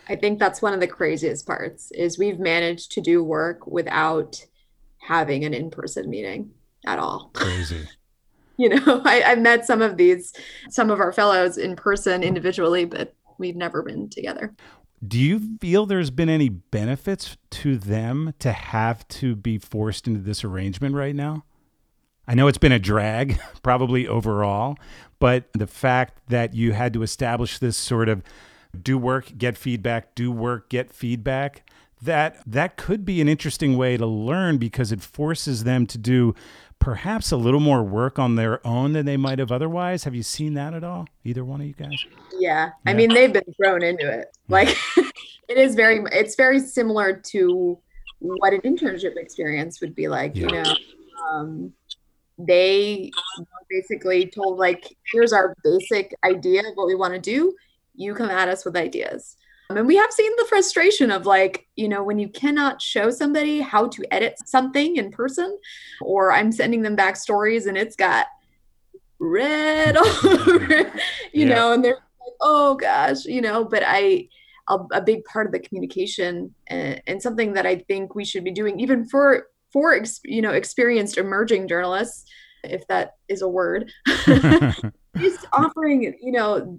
I 0.09 0.17
think 0.17 0.39
that's 0.39 0.63
one 0.63 0.73
of 0.73 0.81
the 0.81 0.87
craziest 0.87 1.47
parts 1.47 1.91
is 1.93 2.19
we've 2.19 2.39
managed 2.39 2.93
to 2.93 3.01
do 3.01 3.23
work 3.23 3.67
without 3.67 4.45
having 4.99 5.45
an 5.45 5.55
in-person 5.55 6.09
meeting 6.09 6.51
at 6.87 6.99
all. 6.99 7.31
Crazy. 7.35 7.89
you 8.57 8.69
know, 8.69 9.03
I, 9.05 9.23
I 9.23 9.35
met 9.37 9.67
some 9.67 9.83
of 9.83 9.97
these, 9.97 10.33
some 10.71 10.91
of 10.91 11.01
our 11.01 11.13
fellows 11.13 11.59
in 11.59 11.77
person 11.77 12.23
individually, 12.23 12.85
but 12.85 13.15
we've 13.39 13.57
never 13.57 13.83
been 13.83 14.09
together. 14.09 14.55
Do 15.07 15.19
you 15.19 15.59
feel 15.61 15.87
there's 15.87 16.11
been 16.11 16.29
any 16.31 16.49
benefits 16.49 17.37
to 17.51 17.77
them 17.77 18.33
to 18.39 18.53
have 18.53 19.07
to 19.09 19.37
be 19.37 19.59
forced 19.59 20.07
into 20.07 20.21
this 20.21 20.43
arrangement 20.43 20.95
right 20.95 21.15
now? 21.15 21.45
I 22.27 22.35
know 22.35 22.49
it's 22.49 22.59
been 22.59 22.73
a 22.73 22.79
drag, 22.79 23.39
probably 23.63 24.09
overall, 24.09 24.77
but 25.19 25.53
the 25.53 25.67
fact 25.67 26.21
that 26.29 26.55
you 26.55 26.73
had 26.73 26.93
to 26.95 27.03
establish 27.03 27.59
this 27.59 27.77
sort 27.77 28.09
of 28.09 28.23
do 28.83 28.99
work, 28.99 29.33
get 29.37 29.57
feedback, 29.57 30.15
do 30.15 30.31
work, 30.31 30.69
get 30.69 30.93
feedback, 30.93 31.69
that 32.03 32.43
that 32.47 32.77
could 32.77 33.05
be 33.05 33.21
an 33.21 33.29
interesting 33.29 33.77
way 33.77 33.97
to 33.97 34.07
learn 34.07 34.59
because 34.59 34.93
it 34.93 35.01
forces 35.01 35.65
them 35.65 35.87
to 35.87 35.99
do 35.99 36.35
perhaps 36.79 37.33
a 37.33 37.37
little 37.37 37.61
more 37.61 37.83
work 37.83 38.19
on 38.19 38.37
their 38.37 38.65
own 38.67 38.93
than 38.93 39.07
they 39.07 39.17
might 39.17 39.39
have 39.39 39.51
otherwise. 39.51 40.05
Have 40.05 40.15
you 40.15 40.23
seen 40.23 40.55
that 40.55 40.75
at 40.75 40.85
all? 40.85 41.07
Either 41.25 41.45
one 41.45 41.61
of 41.61 41.67
you 41.67 41.73
guys? 41.73 42.05
Yeah. 42.33 42.67
yeah. 42.67 42.71
I 42.85 42.95
mean, 42.95 43.13
they've 43.13 43.33
been 43.33 43.55
thrown 43.57 43.83
into 43.83 44.09
it. 44.09 44.37
Like 44.49 44.77
it 45.49 45.57
is 45.57 45.75
very 45.75 46.03
it's 46.13 46.35
very 46.35 46.61
similar 46.61 47.15
to 47.15 47.79
what 48.19 48.53
an 48.53 48.61
internship 48.61 49.17
experience 49.17 49.81
would 49.81 49.95
be 49.95 50.09
like, 50.09 50.37
yeah. 50.37 50.47
you 50.47 50.63
know. 50.63 50.75
Um, 51.31 51.73
they 52.39 53.11
basically 53.71 54.27
told 54.27 54.59
like 54.59 54.95
here's 55.13 55.33
our 55.33 55.55
basic 55.65 56.15
idea 56.25 56.61
of 56.61 56.75
what 56.75 56.87
we 56.87 56.95
want 56.95 57.15
to 57.15 57.21
do 57.21 57.55
you 57.97 58.15
come 58.15 58.31
at 58.31 58.49
us 58.49 58.65
with 58.65 58.77
ideas 58.77 59.37
um, 59.71 59.77
and 59.79 59.87
we 59.87 59.97
have 59.97 60.13
seen 60.13 60.31
the 60.37 60.47
frustration 60.49 61.11
of 61.11 61.27
like, 61.27 61.67
you 61.77 61.89
know, 61.89 62.03
when 62.03 62.19
you 62.19 62.29
cannot 62.29 62.81
show 62.81 63.11
somebody 63.11 63.61
how 63.61 63.89
to 63.89 64.15
edit 64.15 64.37
something 64.45 64.97
in 64.97 65.11
person, 65.11 65.59
or 66.01 66.33
I'm 66.33 66.53
sending 66.53 66.83
them 66.83 66.97
back 66.97 67.17
stories 67.17 67.67
and 67.67 67.77
it's 67.77 67.97
got 67.97 68.27
red 69.19 69.97
over, 70.25 70.79
you 71.33 71.47
yeah. 71.47 71.55
know, 71.55 71.73
and 71.73 71.85
they're 71.85 71.95
like, 71.95 72.35
oh 72.41 72.75
gosh, 72.75 73.25
you 73.25 73.41
know, 73.41 73.65
but 73.65 73.83
I, 73.85 74.29
a, 74.69 74.79
a 74.93 75.01
big 75.01 75.25
part 75.25 75.47
of 75.47 75.53
the 75.53 75.61
communication 75.61 76.55
and, 76.67 77.01
and, 77.07 77.23
something 77.23 77.53
that 77.53 77.67
I 77.67 77.77
think 77.77 78.17
we 78.17 78.25
should 78.25 78.43
be 78.43 78.51
doing, 78.51 78.81
even 78.81 79.07
for, 79.07 79.47
for, 79.73 79.95
ex, 79.95 80.21
you 80.25 80.43
know, 80.43 80.51
experienced 80.51 81.19
emerging 81.19 81.69
journalists, 81.69 82.29
if 82.65 82.85
that 82.89 83.13
is 83.29 83.43
a 83.43 83.49
word, 83.49 83.93
is 85.23 85.47
offering, 85.53 86.17
you 86.21 86.33
know, 86.33 86.79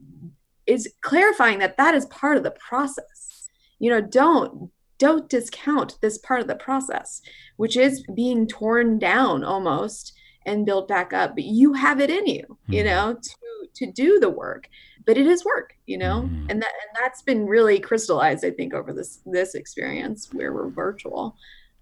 is 0.67 0.93
clarifying 1.01 1.59
that 1.59 1.77
that 1.77 1.95
is 1.95 2.05
part 2.07 2.37
of 2.37 2.43
the 2.43 2.51
process 2.51 3.49
you 3.79 3.89
know 3.89 4.01
don't 4.01 4.69
don't 4.99 5.29
discount 5.29 5.97
this 6.01 6.17
part 6.17 6.41
of 6.41 6.47
the 6.47 6.55
process 6.55 7.21
which 7.57 7.77
is 7.77 8.03
being 8.15 8.47
torn 8.47 8.99
down 8.99 9.43
almost 9.43 10.13
and 10.45 10.65
built 10.65 10.87
back 10.87 11.13
up 11.13 11.35
but 11.35 11.43
you 11.43 11.73
have 11.73 11.99
it 11.99 12.09
in 12.09 12.25
you 12.25 12.43
mm-hmm. 12.43 12.73
you 12.73 12.83
know 12.83 13.15
to 13.21 13.67
to 13.73 13.91
do 13.91 14.19
the 14.19 14.29
work 14.29 14.67
but 15.05 15.17
it 15.17 15.27
is 15.27 15.45
work 15.45 15.73
you 15.85 15.97
know 15.97 16.23
mm-hmm. 16.23 16.49
and 16.49 16.61
that 16.61 16.71
and 16.81 17.01
that's 17.01 17.21
been 17.21 17.45
really 17.45 17.79
crystallized 17.79 18.43
i 18.43 18.51
think 18.51 18.73
over 18.73 18.93
this 18.93 19.19
this 19.25 19.55
experience 19.55 20.29
where 20.33 20.53
we're 20.53 20.69
virtual 20.69 21.35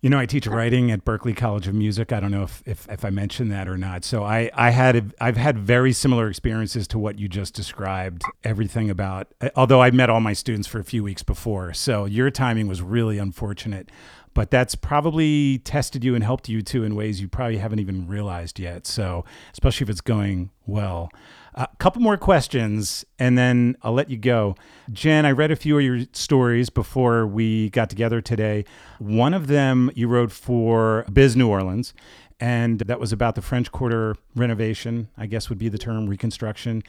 you 0.06 0.12
know, 0.12 0.20
I 0.20 0.28
teach 0.28 0.46
writing 0.46 0.91
at 0.91 1.04
Berklee 1.04 1.36
College 1.36 1.68
of 1.68 1.74
Music. 1.74 2.13
I 2.13 2.20
don't 2.20 2.30
know 2.30 2.44
if, 2.44 2.62
if, 2.68 2.88
if 2.88 3.04
I 3.04 3.10
mentioned 3.10 3.52
that 3.52 3.68
or 3.68 3.76
not. 3.76 4.04
So 4.04 4.24
I, 4.24 4.52
I 4.54 4.70
had 4.70 5.15
I've 5.20 5.36
had 5.36 5.58
very 5.58 5.94
similar 5.94 6.30
experiences 6.30 6.88
to 6.89 7.00
what 7.00 7.18
you 7.18 7.28
just 7.28 7.56
described. 7.56 8.24
Everything 8.44 8.91
about 8.91 9.34
although 9.56 9.82
I 9.82 9.89
met 9.89 10.12
all 10.12 10.20
my 10.20 10.34
students 10.34 10.68
for 10.68 10.78
a 10.78 10.84
few 10.84 11.04
weeks 11.04 11.24
before. 11.24 11.74
So 11.74 12.06
your 12.06 12.30
timing 12.30 12.68
was 12.68 12.84
really 12.84 13.18
unfortunate. 13.18 13.89
But 14.36 14.52
that's 14.52 14.76
probably 14.76 15.58
tested 15.60 16.04
you 16.04 16.13
and 16.13 16.24
helped 16.24 16.48
you 16.48 16.62
too 16.62 16.84
in 16.84 16.93
ways 16.93 17.19
you 17.19 17.28
probably 17.28 17.58
haven't 17.58 17.80
even 17.80 18.06
realized 18.06 18.60
yet. 18.60 18.86
So 18.86 19.26
especially 19.54 19.86
if 19.86 19.89
it's 19.89 20.02
going 20.02 20.52
well. 20.67 21.10
A 21.56 21.69
couple 21.80 22.02
more 22.02 22.17
questions, 22.17 23.06
and 23.17 23.38
then 23.38 23.78
I'll 23.82 23.93
let 23.93 24.10
you 24.10 24.17
go. 24.17 24.58
Jen, 24.91 25.26
I 25.26 25.32
read 25.32 25.52
a 25.52 25.56
few 25.56 25.78
of 25.78 25.84
your 25.86 26.02
stories 26.12 26.69
before 26.69 27.26
we 27.26 27.69
got 27.69 27.89
together 27.89 28.19
today. 28.19 28.65
One 29.00 29.34
of 29.34 29.48
them 29.48 29.89
you 29.95 30.10
wrote 30.10 30.34
for 30.34 31.06
Biz 31.12 31.38
New 31.38 31.48
Orleans, 31.48 31.93
and 32.41 32.80
that 32.80 33.00
was 33.00 33.13
about 33.13 33.36
the 33.36 33.41
French 33.41 33.71
Quarter 33.71 34.17
renovation, 34.36 35.08
I 35.17 35.28
guess 35.28 35.48
would 35.48 35.58
be 35.58 35.69
the 35.69 35.78
term, 35.78 36.08
reconstruction. 36.08 36.84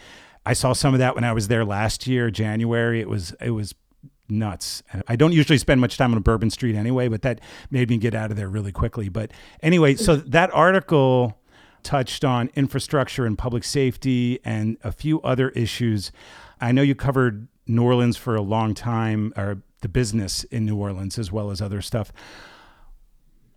I 0.45 0.53
saw 0.53 0.73
some 0.73 0.95
of 0.95 0.99
that 0.99 1.15
when 1.15 1.23
I 1.23 1.33
was 1.33 1.47
there 1.47 1.65
last 1.65 2.09
year, 2.09 2.31
January. 2.33 3.01
It 3.01 3.09
was 3.09 3.37
it 3.41 3.51
was 3.51 3.73
nuts. 4.29 4.83
And 4.93 5.03
I 5.09 5.17
don't 5.17 5.33
usually 5.33 5.59
spend 5.59 5.81
much 5.81 5.97
time 5.97 6.15
on 6.15 6.21
Bourbon 6.23 6.51
Street 6.51 6.75
anyway, 6.75 7.09
but 7.09 7.23
that 7.23 7.41
made 7.71 7.91
me 7.91 7.99
get 7.99 8.15
out 8.15 8.31
of 8.31 8.37
there 8.37 8.49
really 8.49 8.73
quickly. 8.73 9.09
But 9.09 9.33
anyway, 9.63 9.95
so 9.95 10.17
that 10.17 10.51
article 10.53 11.39
touched 11.83 12.25
on 12.25 12.51
infrastructure 12.55 13.27
and 13.27 13.39
public 13.39 13.63
safety 13.63 14.41
and 14.45 14.77
a 14.83 14.91
few 14.91 15.21
other 15.23 15.51
issues. 15.51 16.11
I 16.61 16.73
know 16.73 16.83
you 16.83 16.95
covered 16.95 17.47
New 17.67 17.83
Orleans 17.83 18.17
for 18.17 18.35
a 18.35 18.43
long 18.43 18.75
time, 18.75 19.33
or 19.37 19.63
the 19.83 19.89
business 19.89 20.45
in 20.45 20.65
New 20.65 20.77
Orleans, 20.77 21.19
as 21.19 21.31
well 21.31 21.51
as 21.51 21.61
other 21.61 21.81
stuff. 21.81 22.13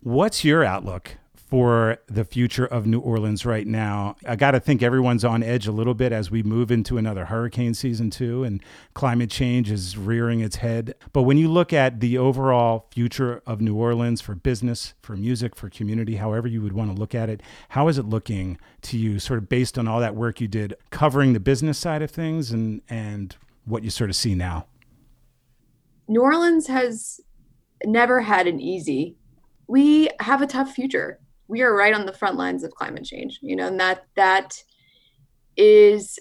What's 0.00 0.44
your 0.44 0.64
outlook 0.64 1.16
for 1.50 1.98
the 2.06 2.24
future 2.24 2.64
of 2.64 2.86
New 2.86 3.00
Orleans 3.00 3.44
right 3.44 3.66
now. 3.66 4.14
I 4.24 4.36
got 4.36 4.52
to 4.52 4.60
think 4.60 4.82
everyone's 4.82 5.24
on 5.24 5.42
edge 5.42 5.66
a 5.66 5.72
little 5.72 5.94
bit 5.94 6.12
as 6.12 6.30
we 6.30 6.44
move 6.44 6.70
into 6.70 6.96
another 6.96 7.24
hurricane 7.24 7.74
season, 7.74 8.08
too, 8.08 8.44
and 8.44 8.62
climate 8.94 9.30
change 9.30 9.68
is 9.68 9.98
rearing 9.98 10.40
its 10.40 10.56
head. 10.56 10.94
But 11.12 11.22
when 11.22 11.38
you 11.38 11.50
look 11.50 11.72
at 11.72 11.98
the 11.98 12.16
overall 12.16 12.86
future 12.92 13.42
of 13.46 13.60
New 13.60 13.74
Orleans 13.74 14.20
for 14.20 14.36
business, 14.36 14.94
for 15.02 15.16
music, 15.16 15.56
for 15.56 15.68
community, 15.68 16.16
however 16.16 16.46
you 16.46 16.62
would 16.62 16.72
want 16.72 16.94
to 16.94 16.98
look 16.98 17.16
at 17.16 17.28
it, 17.28 17.42
how 17.70 17.88
is 17.88 17.98
it 17.98 18.04
looking 18.06 18.56
to 18.82 18.96
you, 18.96 19.18
sort 19.18 19.38
of 19.38 19.48
based 19.48 19.76
on 19.76 19.88
all 19.88 19.98
that 19.98 20.14
work 20.14 20.40
you 20.40 20.46
did 20.46 20.74
covering 20.90 21.32
the 21.32 21.40
business 21.40 21.78
side 21.78 22.00
of 22.00 22.12
things 22.12 22.52
and, 22.52 22.80
and 22.88 23.36
what 23.64 23.82
you 23.82 23.90
sort 23.90 24.08
of 24.08 24.14
see 24.14 24.36
now? 24.36 24.66
New 26.06 26.22
Orleans 26.22 26.68
has 26.68 27.20
never 27.84 28.20
had 28.20 28.46
an 28.46 28.60
easy. 28.60 29.16
We 29.66 30.10
have 30.20 30.42
a 30.42 30.46
tough 30.46 30.72
future 30.72 31.18
we 31.50 31.62
are 31.62 31.74
right 31.74 31.94
on 31.94 32.06
the 32.06 32.12
front 32.12 32.36
lines 32.36 32.62
of 32.62 32.70
climate 32.70 33.04
change 33.04 33.38
you 33.42 33.56
know 33.56 33.66
and 33.66 33.80
that 33.80 34.06
that 34.16 34.62
is 35.56 36.18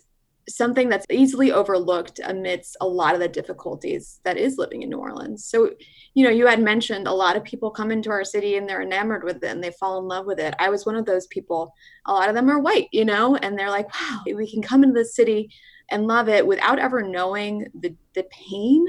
something 0.50 0.90
that's 0.90 1.06
easily 1.10 1.52
overlooked 1.52 2.20
amidst 2.26 2.76
a 2.82 2.88
lot 2.88 3.14
of 3.14 3.20
the 3.20 3.28
difficulties 3.28 4.20
that 4.24 4.38
is 4.38 4.58
living 4.58 4.82
in 4.82 4.90
New 4.90 4.98
Orleans. 4.98 5.46
So, 5.46 5.72
you 6.14 6.24
know, 6.24 6.32
you 6.32 6.48
had 6.48 6.62
mentioned 6.62 7.08
a 7.08 7.14
lot 7.14 7.38
of 7.38 7.44
people 7.44 7.70
come 7.70 7.92
into 7.92 8.10
our 8.10 8.24
city 8.24 8.58
and 8.58 8.68
they're 8.68 8.82
enamored 8.82 9.24
with 9.24 9.38
it 9.38 9.52
and 9.52 9.64
they 9.64 9.72
fall 9.72 10.00
in 10.00 10.08
love 10.08 10.26
with 10.26 10.40
it. 10.40 10.56
I 10.60 10.70
was 10.70 10.86
one 10.86 10.96
of 10.96 11.06
those 11.06 11.28
people. 11.28 11.74
A 12.06 12.14
lot 12.14 12.30
of 12.30 12.36
them 12.36 12.50
are 12.50 12.60
white, 12.60 12.88
you 12.92 13.06
know, 13.06 13.36
and 13.36 13.58
they're 13.58 13.70
like, 13.70 13.94
wow, 13.94 14.24
we 14.26 14.50
can 14.50 14.62
come 14.62 14.84
into 14.84 15.00
the 15.00 15.06
city 15.06 15.52
and 15.92 16.08
love 16.08 16.30
it 16.30 16.46
without 16.46 16.80
ever 16.80 17.02
knowing 17.02 17.68
the 17.80 17.96
the 18.14 18.26
pain 18.32 18.86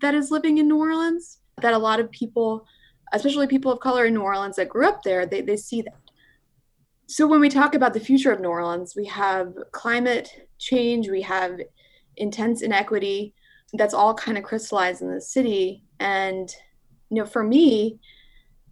that 0.00 0.14
is 0.14 0.30
living 0.30 0.58
in 0.58 0.68
New 0.68 0.78
Orleans 0.78 1.38
that 1.62 1.74
a 1.74 1.78
lot 1.78 2.00
of 2.00 2.10
people 2.10 2.64
especially 3.12 3.46
people 3.46 3.72
of 3.72 3.80
color 3.80 4.06
in 4.06 4.14
New 4.14 4.22
Orleans 4.22 4.56
that 4.56 4.68
grew 4.68 4.86
up 4.86 5.02
there, 5.02 5.26
they, 5.26 5.40
they 5.40 5.56
see 5.56 5.82
that. 5.82 5.98
So 7.06 7.26
when 7.26 7.40
we 7.40 7.48
talk 7.48 7.74
about 7.74 7.92
the 7.92 8.00
future 8.00 8.30
of 8.30 8.40
New 8.40 8.48
Orleans, 8.48 8.94
we 8.96 9.06
have 9.06 9.52
climate 9.72 10.46
change, 10.58 11.08
we 11.08 11.22
have 11.22 11.58
intense 12.16 12.62
inequity 12.62 13.34
that's 13.74 13.94
all 13.94 14.14
kind 14.14 14.36
of 14.38 14.44
crystallized 14.44 15.02
in 15.02 15.12
the 15.12 15.20
city. 15.20 15.84
And, 15.98 16.54
you 17.10 17.16
know, 17.16 17.26
for 17.26 17.42
me, 17.42 17.98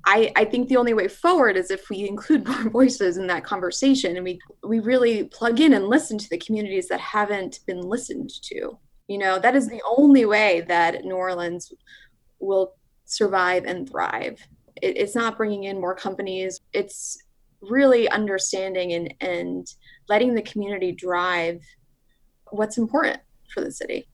I, 0.06 0.32
I 0.36 0.44
think 0.44 0.68
the 0.68 0.76
only 0.76 0.94
way 0.94 1.08
forward 1.08 1.56
is 1.56 1.70
if 1.70 1.88
we 1.90 2.08
include 2.08 2.46
more 2.48 2.70
voices 2.70 3.16
in 3.16 3.26
that 3.28 3.44
conversation 3.44 4.16
and 4.16 4.24
we 4.24 4.40
we 4.64 4.80
really 4.80 5.24
plug 5.24 5.60
in 5.60 5.74
and 5.74 5.88
listen 5.88 6.18
to 6.18 6.30
the 6.30 6.38
communities 6.38 6.88
that 6.88 7.00
haven't 7.00 7.60
been 7.66 7.80
listened 7.80 8.30
to. 8.44 8.78
You 9.08 9.18
know, 9.18 9.38
that 9.38 9.56
is 9.56 9.68
the 9.68 9.82
only 9.96 10.24
way 10.24 10.62
that 10.68 11.04
New 11.04 11.14
Orleans 11.14 11.72
will 12.40 12.74
survive 13.08 13.64
and 13.64 13.88
thrive. 13.88 14.40
It, 14.80 14.96
it's 14.96 15.14
not 15.14 15.36
bringing 15.36 15.64
in 15.64 15.80
more 15.80 15.94
companies. 15.94 16.60
It's 16.72 17.18
really 17.60 18.08
understanding 18.08 18.92
and, 18.92 19.14
and 19.20 19.66
letting 20.08 20.34
the 20.34 20.42
community 20.42 20.92
drive 20.92 21.60
what's 22.50 22.78
important 22.78 23.18
for 23.52 23.62
the 23.62 23.72
city. 23.72 24.08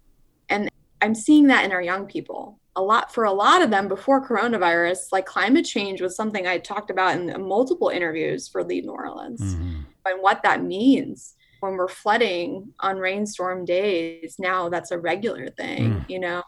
And 0.48 0.70
I'm 1.02 1.14
seeing 1.14 1.48
that 1.48 1.64
in 1.64 1.72
our 1.72 1.82
young 1.82 2.06
people. 2.06 2.58
A 2.76 2.82
lot 2.82 3.12
for 3.14 3.24
a 3.24 3.32
lot 3.32 3.62
of 3.62 3.70
them 3.70 3.86
before 3.86 4.26
coronavirus, 4.26 4.98
like 5.12 5.26
climate 5.26 5.64
change 5.64 6.00
was 6.00 6.16
something 6.16 6.46
I 6.46 6.58
talked 6.58 6.90
about 6.90 7.16
in 7.16 7.46
multiple 7.46 7.88
interviews 7.88 8.48
for 8.48 8.64
Lede 8.64 8.84
New 8.84 8.92
Orleans 8.92 9.40
mm-hmm. 9.40 9.80
and 10.06 10.22
what 10.22 10.42
that 10.42 10.64
means 10.64 11.34
when 11.60 11.76
we're 11.76 11.86
flooding 11.86 12.72
on 12.80 12.98
rainstorm 12.98 13.64
days. 13.64 14.36
Now 14.40 14.68
that's 14.68 14.90
a 14.90 14.98
regular 14.98 15.50
thing, 15.50 15.92
mm. 15.92 16.10
you 16.10 16.18
know. 16.18 16.42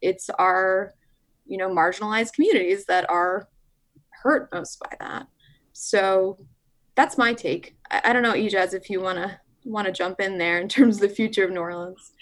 It's 0.00 0.30
our 0.30 0.92
you 1.46 1.56
know 1.56 1.68
marginalized 1.68 2.32
communities 2.32 2.84
that 2.86 3.08
are 3.10 3.48
hurt 4.22 4.48
most 4.52 4.80
by 4.80 4.96
that. 5.00 5.26
So 5.72 6.38
that's 6.94 7.18
my 7.18 7.34
take. 7.34 7.76
I, 7.90 8.02
I 8.04 8.12
don't 8.12 8.22
know 8.22 8.32
E'Jaaz 8.32 8.74
if 8.74 8.88
you 8.88 9.00
want 9.00 9.18
to 9.18 9.38
want 9.64 9.86
to 9.86 9.92
jump 9.92 10.20
in 10.20 10.38
there 10.38 10.60
in 10.60 10.68
terms 10.68 10.96
of 10.96 11.02
the 11.02 11.08
future 11.08 11.44
of 11.44 11.50
new 11.50 11.60
orleans. 11.60 12.12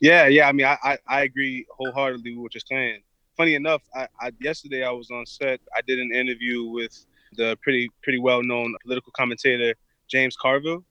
Yeah 0.00 0.28
yeah 0.28 0.48
i 0.48 0.52
mean 0.52 0.66
i 0.66 0.76
i, 0.84 0.98
I 1.08 1.22
agree 1.22 1.66
wholeheartedly 1.76 2.32
with 2.32 2.42
what 2.42 2.54
you're 2.54 2.62
saying. 2.66 3.00
Funny 3.36 3.54
enough 3.54 3.82
I, 3.94 4.06
I 4.20 4.30
yesterday 4.40 4.84
i 4.84 4.90
was 4.90 5.10
on 5.10 5.26
set. 5.26 5.60
I 5.76 5.80
did 5.86 5.98
an 5.98 6.12
interview 6.14 6.64
with 6.64 7.04
the 7.36 7.56
pretty 7.62 7.90
pretty 8.02 8.18
well 8.18 8.42
known 8.42 8.74
political 8.82 9.12
commentator 9.16 9.74
james 10.08 10.36
carville. 10.36 10.84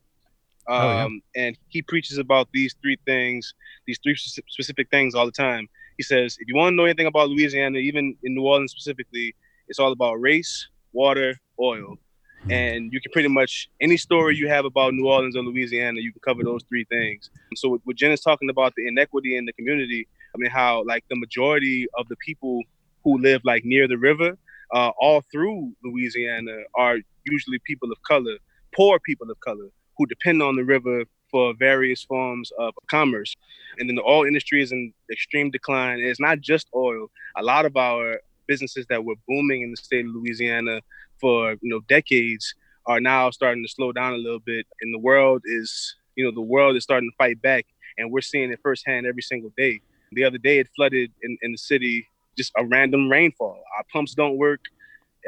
Um, 0.69 0.81
oh, 0.81 0.91
yeah. 0.91 1.03
Um, 1.05 1.21
and 1.35 1.57
he 1.69 1.81
preaches 1.81 2.17
about 2.17 2.49
these 2.53 2.75
three 2.81 2.97
things, 3.05 3.53
these 3.85 3.99
three 4.03 4.15
specific 4.15 4.89
things 4.89 5.15
all 5.15 5.25
the 5.25 5.31
time. 5.31 5.69
He 5.97 6.03
says, 6.03 6.37
if 6.39 6.47
you 6.47 6.55
want 6.55 6.73
to 6.73 6.75
know 6.75 6.85
anything 6.85 7.07
about 7.07 7.29
Louisiana, 7.29 7.79
even 7.79 8.15
in 8.23 8.35
New 8.35 8.43
Orleans 8.43 8.71
specifically, 8.71 9.35
it's 9.67 9.79
all 9.79 9.91
about 9.91 10.15
race, 10.15 10.67
water, 10.93 11.35
oil. 11.59 11.97
Hmm. 12.43 12.51
And 12.51 12.93
you 12.93 13.01
can 13.01 13.11
pretty 13.11 13.29
much 13.29 13.69
any 13.81 13.97
story 13.97 14.35
you 14.35 14.47
have 14.47 14.65
about 14.65 14.93
New 14.93 15.07
Orleans 15.07 15.35
or 15.35 15.43
Louisiana, 15.43 15.99
you 15.99 16.11
can 16.11 16.21
cover 16.21 16.43
those 16.43 16.63
three 16.69 16.85
things. 16.85 17.29
So 17.55 17.79
what 17.83 17.95
Jen 17.95 18.11
is 18.11 18.21
talking 18.21 18.49
about 18.49 18.73
the 18.75 18.87
inequity 18.87 19.35
in 19.37 19.45
the 19.45 19.53
community, 19.53 20.07
I 20.33 20.37
mean, 20.37 20.51
how 20.51 20.83
like 20.85 21.03
the 21.09 21.15
majority 21.15 21.87
of 21.97 22.07
the 22.09 22.15
people 22.17 22.61
who 23.03 23.19
live 23.19 23.41
like 23.43 23.65
near 23.65 23.87
the 23.87 23.97
river, 23.97 24.37
uh, 24.73 24.91
all 24.99 25.21
through 25.31 25.73
Louisiana, 25.83 26.57
are 26.75 26.97
usually 27.25 27.59
people 27.65 27.91
of 27.91 28.01
color, 28.03 28.37
poor 28.75 28.99
people 28.99 29.31
of 29.31 29.39
color 29.39 29.69
who 29.97 30.05
depend 30.05 30.43
on 30.43 30.55
the 30.55 30.63
river 30.63 31.03
for 31.29 31.53
various 31.53 32.03
forms 32.03 32.51
of 32.57 32.73
commerce. 32.87 33.35
And 33.79 33.89
then 33.89 33.95
the 33.95 34.03
oil 34.03 34.25
industry 34.25 34.61
is 34.61 34.71
in 34.71 34.93
extreme 35.11 35.51
decline. 35.51 35.99
It's 35.99 36.19
not 36.19 36.41
just 36.41 36.67
oil. 36.75 37.09
A 37.37 37.43
lot 37.43 37.65
of 37.65 37.77
our 37.77 38.19
businesses 38.47 38.85
that 38.89 39.03
were 39.03 39.15
booming 39.27 39.61
in 39.61 39.71
the 39.71 39.77
state 39.77 40.05
of 40.05 40.11
Louisiana 40.11 40.81
for 41.19 41.51
you 41.61 41.69
know 41.69 41.81
decades 41.87 42.55
are 42.87 42.99
now 42.99 43.29
starting 43.29 43.63
to 43.63 43.69
slow 43.69 43.91
down 43.91 44.13
a 44.13 44.17
little 44.17 44.39
bit. 44.39 44.65
And 44.81 44.93
the 44.93 44.99
world 44.99 45.41
is, 45.45 45.95
you 46.15 46.23
know, 46.23 46.31
the 46.31 46.41
world 46.41 46.75
is 46.75 46.83
starting 46.83 47.09
to 47.11 47.15
fight 47.17 47.41
back, 47.41 47.65
and 47.97 48.11
we're 48.11 48.21
seeing 48.21 48.51
it 48.51 48.59
firsthand 48.63 49.05
every 49.05 49.21
single 49.21 49.51
day. 49.57 49.81
The 50.13 50.23
other 50.23 50.37
day, 50.37 50.59
it 50.59 50.69
flooded 50.75 51.11
in, 51.21 51.37
in 51.41 51.51
the 51.51 51.57
city, 51.57 52.07
just 52.37 52.53
a 52.57 52.65
random 52.65 53.11
rainfall. 53.11 53.61
Our 53.77 53.83
pumps 53.91 54.15
don't 54.15 54.37
work. 54.37 54.61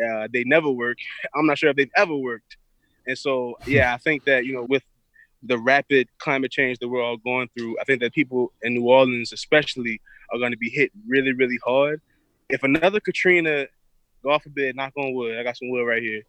Uh, 0.01 0.29
they 0.31 0.45
never 0.45 0.69
work. 0.69 0.97
I'm 1.35 1.45
not 1.45 1.57
sure 1.57 1.69
if 1.69 1.75
they've 1.75 1.91
ever 1.97 2.15
worked. 2.15 2.55
And 3.05 3.17
so, 3.17 3.57
yeah, 3.65 3.93
I 3.93 3.97
think 3.97 4.23
that, 4.25 4.45
you 4.45 4.53
know, 4.53 4.63
with 4.63 4.83
the 5.43 5.57
rapid 5.57 6.07
climate 6.19 6.51
change 6.51 6.79
that 6.79 6.89
we're 6.89 7.03
all 7.03 7.17
going 7.17 7.49
through, 7.57 7.77
I 7.79 7.83
think 7.85 8.01
that 8.01 8.13
people 8.13 8.51
in 8.61 8.73
New 8.73 8.87
Orleans, 8.87 9.31
especially, 9.31 10.01
are 10.31 10.39
going 10.39 10.51
to 10.51 10.57
be 10.57 10.69
hit 10.69 10.91
really, 11.07 11.33
really 11.33 11.59
hard. 11.65 12.01
If 12.49 12.63
another 12.63 12.99
Katrina, 12.99 13.67
God 14.23 14.41
forbid, 14.41 14.75
knock 14.75 14.93
on 14.97 15.13
wood, 15.13 15.37
I 15.37 15.43
got 15.43 15.57
some 15.57 15.69
wood 15.69 15.83
right 15.83 16.01
here. 16.01 16.23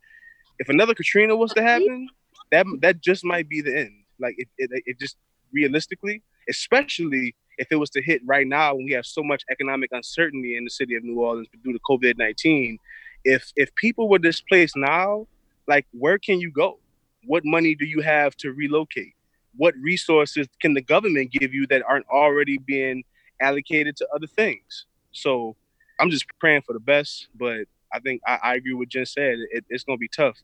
If 0.59 0.68
another 0.68 0.94
Katrina 0.94 1.35
was 1.35 1.53
to 1.55 1.62
happen, 1.62 2.09
that 2.53 2.66
that 2.83 3.01
just 3.01 3.25
might 3.25 3.49
be 3.49 3.62
the 3.62 3.77
end. 3.77 3.92
Like 4.18 4.35
it, 4.37 4.49
it, 4.59 4.83
it 4.87 5.01
just 5.01 5.16
realistically, 5.53 6.23
especially 6.49 7.35
if 7.59 7.68
it 7.70 7.77
was 7.77 7.90
to 7.90 8.03
hit 8.03 8.20
right 8.27 8.46
now 8.46 8.75
when 8.75 8.85
we 8.85 8.92
have 8.92 9.07
so 9.07 9.23
much 9.23 9.42
economic 9.51 9.90
uncertainty 9.92 10.57
in 10.57 10.64
the 10.64 10.70
city 10.70 10.94
of 10.94 11.03
New 11.03 11.18
Orleans 11.18 11.49
due 11.64 11.73
to 11.73 11.79
COVID 11.88 12.18
nineteen, 12.18 12.79
if 13.25 13.51
if 13.57 13.75
people 13.75 14.09
were 14.09 14.18
displaced 14.18 14.77
now, 14.77 15.27
like 15.66 15.87
where 15.92 16.18
can 16.18 16.40
you 16.40 16.51
go? 16.51 16.79
What 17.24 17.44
money 17.44 17.74
do 17.74 17.85
you 17.85 18.00
have 18.00 18.37
to 18.38 18.52
relocate? 18.52 19.14
What 19.56 19.74
resources 19.80 20.46
can 20.61 20.74
the 20.74 20.83
government 20.83 21.33
give 21.33 21.52
you 21.52 21.66
that 21.68 21.83
aren't 21.87 22.06
already 22.09 22.59
being 22.59 23.04
allocated 23.40 23.96
to 23.96 24.09
other 24.14 24.26
things? 24.26 24.87
So 25.12 25.56
I'm 25.98 26.11
just 26.11 26.26
praying 26.38 26.62
for 26.62 26.72
the 26.72 26.80
best, 26.80 27.28
but 27.35 27.64
I 27.92 27.98
think 27.98 28.22
I, 28.26 28.38
I 28.42 28.54
agree 28.54 28.74
with 28.74 28.88
Jen 28.88 29.06
said. 29.06 29.38
It, 29.50 29.64
it's 29.68 29.85
going 29.85 29.98
to 29.98 30.00
be 30.00 30.09
tough. 30.09 30.38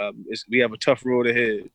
Um, 0.00 0.24
we 0.48 0.58
have 0.58 0.72
a 0.72 0.76
tough 0.76 1.04
road 1.04 1.26
ahead 1.26 1.70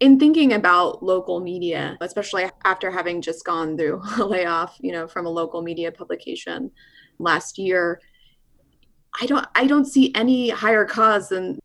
in 0.00 0.18
thinking 0.18 0.52
about 0.52 1.02
local 1.02 1.40
media, 1.40 1.96
especially 2.00 2.46
after 2.64 2.90
having 2.90 3.22
just 3.22 3.44
gone 3.44 3.76
through 3.76 4.02
a 4.18 4.24
layoff, 4.24 4.76
you 4.80 4.92
know, 4.92 5.06
from 5.06 5.26
a 5.26 5.30
local 5.30 5.62
media 5.62 5.90
publication 5.90 6.70
last 7.18 7.58
year, 7.58 8.00
I 9.20 9.26
don't 9.26 9.46
I 9.54 9.66
don't 9.66 9.86
see 9.86 10.12
any 10.14 10.50
higher 10.50 10.84
cause 10.84 11.30
than 11.30 11.58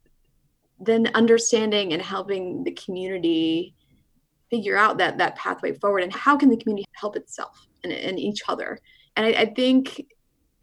than 0.82 1.08
understanding 1.14 1.94
and 1.94 2.02
helping 2.02 2.64
the 2.64 2.72
community 2.72 3.76
figure 4.50 4.78
out 4.78 4.98
that 4.98 5.18
that 5.18 5.36
pathway 5.36 5.74
forward 5.74 6.04
and 6.04 6.14
how 6.14 6.36
can 6.36 6.50
the 6.50 6.58
community 6.58 6.86
help 6.94 7.16
itself 7.16 7.68
and, 7.84 7.94
and 7.94 8.20
each 8.20 8.42
other. 8.48 8.80
And 9.16 9.26
I, 9.26 9.42
I 9.42 9.46
think 9.54 10.06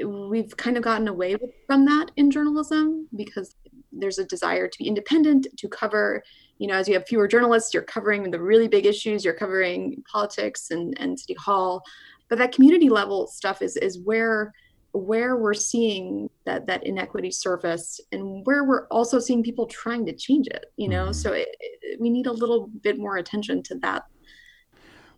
we've 0.04 0.56
kind 0.56 0.76
of 0.76 0.82
gotten 0.82 1.08
away 1.08 1.36
from 1.66 1.84
that 1.86 2.10
in 2.16 2.30
journalism 2.30 3.08
because 3.16 3.56
there's 3.90 4.18
a 4.18 4.24
desire 4.24 4.68
to 4.68 4.78
be 4.78 4.86
independent 4.86 5.46
to 5.56 5.68
cover 5.68 6.22
you 6.58 6.66
know, 6.66 6.74
as 6.74 6.88
you 6.88 6.94
have 6.94 7.06
fewer 7.06 7.28
journalists, 7.28 7.72
you're 7.72 7.84
covering 7.84 8.30
the 8.30 8.40
really 8.40 8.68
big 8.68 8.84
issues, 8.84 9.24
you're 9.24 9.34
covering 9.34 10.02
politics 10.10 10.70
and, 10.70 10.98
and 11.00 11.18
city 11.18 11.34
hall. 11.34 11.82
But 12.28 12.38
that 12.38 12.52
community 12.52 12.88
level 12.88 13.26
stuff 13.26 13.62
is 13.62 13.76
is 13.76 14.00
where 14.00 14.52
where 14.98 15.36
we're 15.36 15.54
seeing 15.54 16.28
that 16.44 16.66
that 16.66 16.84
inequity 16.86 17.30
surface 17.30 18.00
and 18.12 18.44
where 18.46 18.64
we're 18.64 18.86
also 18.88 19.18
seeing 19.18 19.42
people 19.42 19.66
trying 19.66 20.04
to 20.04 20.12
change 20.12 20.46
it 20.48 20.66
you 20.76 20.88
know 20.88 21.04
mm-hmm. 21.04 21.12
so 21.12 21.32
it, 21.32 21.48
it, 21.60 22.00
we 22.00 22.10
need 22.10 22.26
a 22.26 22.32
little 22.32 22.68
bit 22.82 22.98
more 22.98 23.16
attention 23.16 23.62
to 23.62 23.74
that 23.78 24.04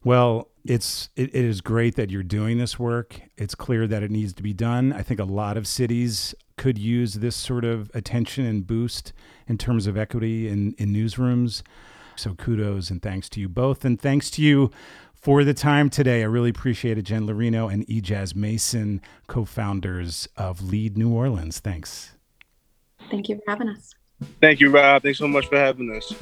well 0.05 0.49
it's 0.65 1.09
it, 1.17 1.35
it 1.35 1.45
is 1.45 1.61
great 1.61 1.97
that 1.97 2.11
you're 2.11 2.23
doing 2.23 2.59
this 2.59 2.79
work 2.79 3.21
it's 3.37 3.55
clear 3.55 3.87
that 3.87 4.03
it 4.03 4.11
needs 4.11 4.33
to 4.33 4.43
be 4.43 4.53
done 4.53 4.93
i 4.93 5.03
think 5.03 5.19
a 5.19 5.25
lot 5.25 5.57
of 5.57 5.67
cities 5.67 6.35
could 6.61 6.77
use 6.77 7.15
this 7.15 7.35
sort 7.35 7.65
of 7.65 7.91
attention 7.95 8.45
and 8.45 8.67
boost 8.67 9.15
in 9.49 9.57
terms 9.57 9.87
of 9.87 9.97
equity 9.97 10.47
in, 10.47 10.75
in 10.75 10.93
newsrooms. 10.93 11.63
So 12.17 12.35
kudos 12.35 12.91
and 12.91 13.01
thanks 13.01 13.31
to 13.31 13.41
you 13.41 13.49
both. 13.49 13.83
And 13.83 13.99
thanks 13.99 14.31
to 14.33 14.43
you 14.43 14.71
for 15.21 15.45
the 15.45 15.55
time 15.55 15.91
today. 15.91 16.23
I 16.23 16.27
really 16.27 16.51
appreciate 16.51 16.99
it, 16.99 17.03
Jen 17.03 17.27
Larino 17.27 17.73
and 17.73 17.87
E'Jaaz 17.87 18.35
Mason, 18.35 19.01
co 19.27 19.45
founders 19.45 20.29
of 20.37 20.61
Lede 20.61 20.97
New 20.97 21.13
Orleans. 21.13 21.61
Thanks. 21.61 22.13
Thank 23.11 23.29
you 23.29 23.37
for 23.37 23.51
having 23.51 23.69
us. 23.69 23.95
Thank 24.41 24.61
you, 24.61 24.71
Rob. 24.71 25.03
Thanks 25.03 25.19
so 25.19 25.29
much 25.29 25.47
for 25.47 25.57
having 25.57 25.95
us. 25.95 26.13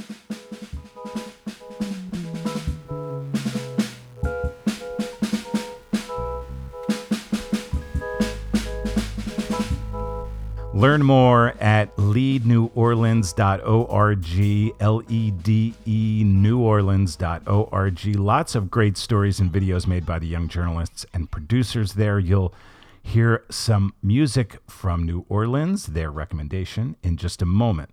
Learn 10.78 11.02
more 11.02 11.54
at 11.58 11.94
ledeneworleans.org, 11.96 14.80
L 14.80 15.02
E 15.08 15.30
D 15.32 15.74
E 15.84 16.22
neworleans.org. 16.24 18.16
Lots 18.16 18.54
of 18.54 18.70
great 18.70 18.96
stories 18.96 19.40
and 19.40 19.50
videos 19.50 19.88
made 19.88 20.06
by 20.06 20.20
the 20.20 20.28
young 20.28 20.46
journalists 20.46 21.04
and 21.12 21.28
producers 21.28 21.94
there. 21.94 22.20
You'll 22.20 22.54
hear 23.02 23.42
some 23.50 23.92
music 24.04 24.58
from 24.68 25.04
New 25.04 25.26
Orleans, 25.28 25.86
their 25.86 26.12
recommendation, 26.12 26.94
in 27.02 27.16
just 27.16 27.42
a 27.42 27.46
moment. 27.46 27.90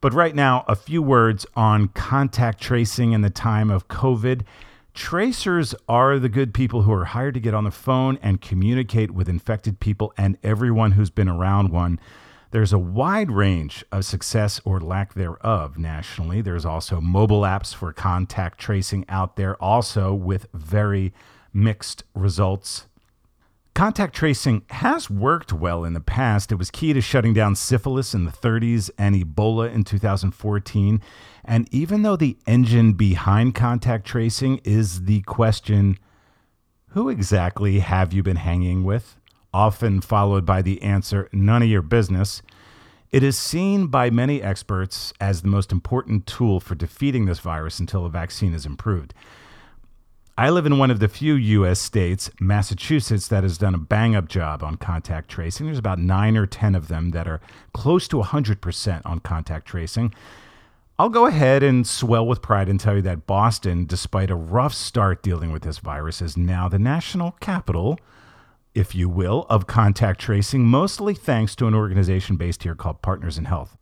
But 0.00 0.12
right 0.12 0.34
now, 0.34 0.64
a 0.66 0.74
few 0.74 1.00
words 1.00 1.46
on 1.54 1.86
contact 1.90 2.60
tracing 2.60 3.12
in 3.12 3.20
the 3.20 3.30
time 3.30 3.70
of 3.70 3.86
COVID 3.86 4.42
Tracers 4.96 5.74
are 5.90 6.18
the 6.18 6.30
good 6.30 6.54
people 6.54 6.82
who 6.82 6.92
are 6.92 7.04
hired 7.04 7.34
to 7.34 7.40
get 7.40 7.52
on 7.52 7.64
the 7.64 7.70
phone 7.70 8.18
and 8.22 8.40
communicate 8.40 9.10
with 9.10 9.28
infected 9.28 9.78
people 9.78 10.10
and 10.16 10.38
everyone 10.42 10.92
who's 10.92 11.10
been 11.10 11.28
around 11.28 11.70
one. 11.70 12.00
There's 12.50 12.72
a 12.72 12.78
wide 12.78 13.30
range 13.30 13.84
of 13.92 14.06
success 14.06 14.58
or 14.64 14.80
lack 14.80 15.12
thereof 15.12 15.76
nationally. 15.76 16.40
There's 16.40 16.64
also 16.64 17.02
mobile 17.02 17.42
apps 17.42 17.74
for 17.74 17.92
contact 17.92 18.58
tracing 18.58 19.04
out 19.06 19.36
there, 19.36 19.62
also 19.62 20.14
with 20.14 20.46
very 20.54 21.12
mixed 21.52 22.02
results. 22.14 22.86
Contact 23.76 24.14
tracing 24.14 24.62
has 24.70 25.10
worked 25.10 25.52
well 25.52 25.84
in 25.84 25.92
the 25.92 26.00
past. 26.00 26.50
It 26.50 26.54
was 26.54 26.70
key 26.70 26.94
to 26.94 27.02
shutting 27.02 27.34
down 27.34 27.54
syphilis 27.54 28.14
in 28.14 28.24
the 28.24 28.30
30s 28.30 28.88
and 28.96 29.14
Ebola 29.14 29.70
in 29.70 29.84
2014. 29.84 31.02
And 31.44 31.68
even 31.74 32.00
though 32.00 32.16
the 32.16 32.38
engine 32.46 32.94
behind 32.94 33.54
contact 33.54 34.06
tracing 34.06 34.62
is 34.64 35.04
the 35.04 35.20
question, 35.24 35.98
who 36.92 37.10
exactly 37.10 37.80
have 37.80 38.14
you 38.14 38.22
been 38.22 38.38
hanging 38.38 38.82
with? 38.82 39.18
Often 39.52 40.00
followed 40.00 40.46
by 40.46 40.62
the 40.62 40.80
answer, 40.80 41.28
none 41.30 41.62
of 41.62 41.68
your 41.68 41.82
business. 41.82 42.40
It 43.10 43.22
is 43.22 43.36
seen 43.36 43.88
by 43.88 44.08
many 44.08 44.40
experts 44.40 45.12
as 45.20 45.42
the 45.42 45.48
most 45.48 45.70
important 45.70 46.26
tool 46.26 46.60
for 46.60 46.74
defeating 46.74 47.26
this 47.26 47.40
virus 47.40 47.78
until 47.78 48.06
a 48.06 48.10
vaccine 48.10 48.54
is 48.54 48.64
improved. 48.64 49.12
I 50.38 50.50
live 50.50 50.66
in 50.66 50.76
one 50.76 50.90
of 50.90 51.00
the 51.00 51.08
few 51.08 51.32
U.S. 51.32 51.80
states, 51.80 52.30
Massachusetts, 52.38 53.26
that 53.28 53.42
has 53.42 53.56
done 53.56 53.74
a 53.74 53.78
bang 53.78 54.14
up 54.14 54.28
job 54.28 54.62
on 54.62 54.76
contact 54.76 55.30
tracing. 55.30 55.64
There's 55.64 55.78
about 55.78 55.98
nine 55.98 56.36
or 56.36 56.44
10 56.44 56.74
of 56.74 56.88
them 56.88 57.12
that 57.12 57.26
are 57.26 57.40
close 57.72 58.06
to 58.08 58.18
100% 58.18 59.00
on 59.06 59.20
contact 59.20 59.66
tracing. 59.66 60.12
I'll 60.98 61.08
go 61.08 61.24
ahead 61.24 61.62
and 61.62 61.86
swell 61.86 62.26
with 62.26 62.42
pride 62.42 62.68
and 62.68 62.78
tell 62.78 62.96
you 62.96 63.02
that 63.02 63.26
Boston, 63.26 63.86
despite 63.86 64.30
a 64.30 64.34
rough 64.34 64.74
start 64.74 65.22
dealing 65.22 65.52
with 65.52 65.62
this 65.62 65.78
virus, 65.78 66.20
is 66.20 66.36
now 66.36 66.68
the 66.68 66.78
national 66.78 67.30
capital, 67.40 67.98
if 68.74 68.94
you 68.94 69.08
will, 69.08 69.46
of 69.48 69.66
contact 69.66 70.20
tracing, 70.20 70.66
mostly 70.66 71.14
thanks 71.14 71.56
to 71.56 71.66
an 71.66 71.74
organization 71.74 72.36
based 72.36 72.62
here 72.62 72.74
called 72.74 73.00
Partners 73.00 73.38
in 73.38 73.46
Health. 73.46 73.78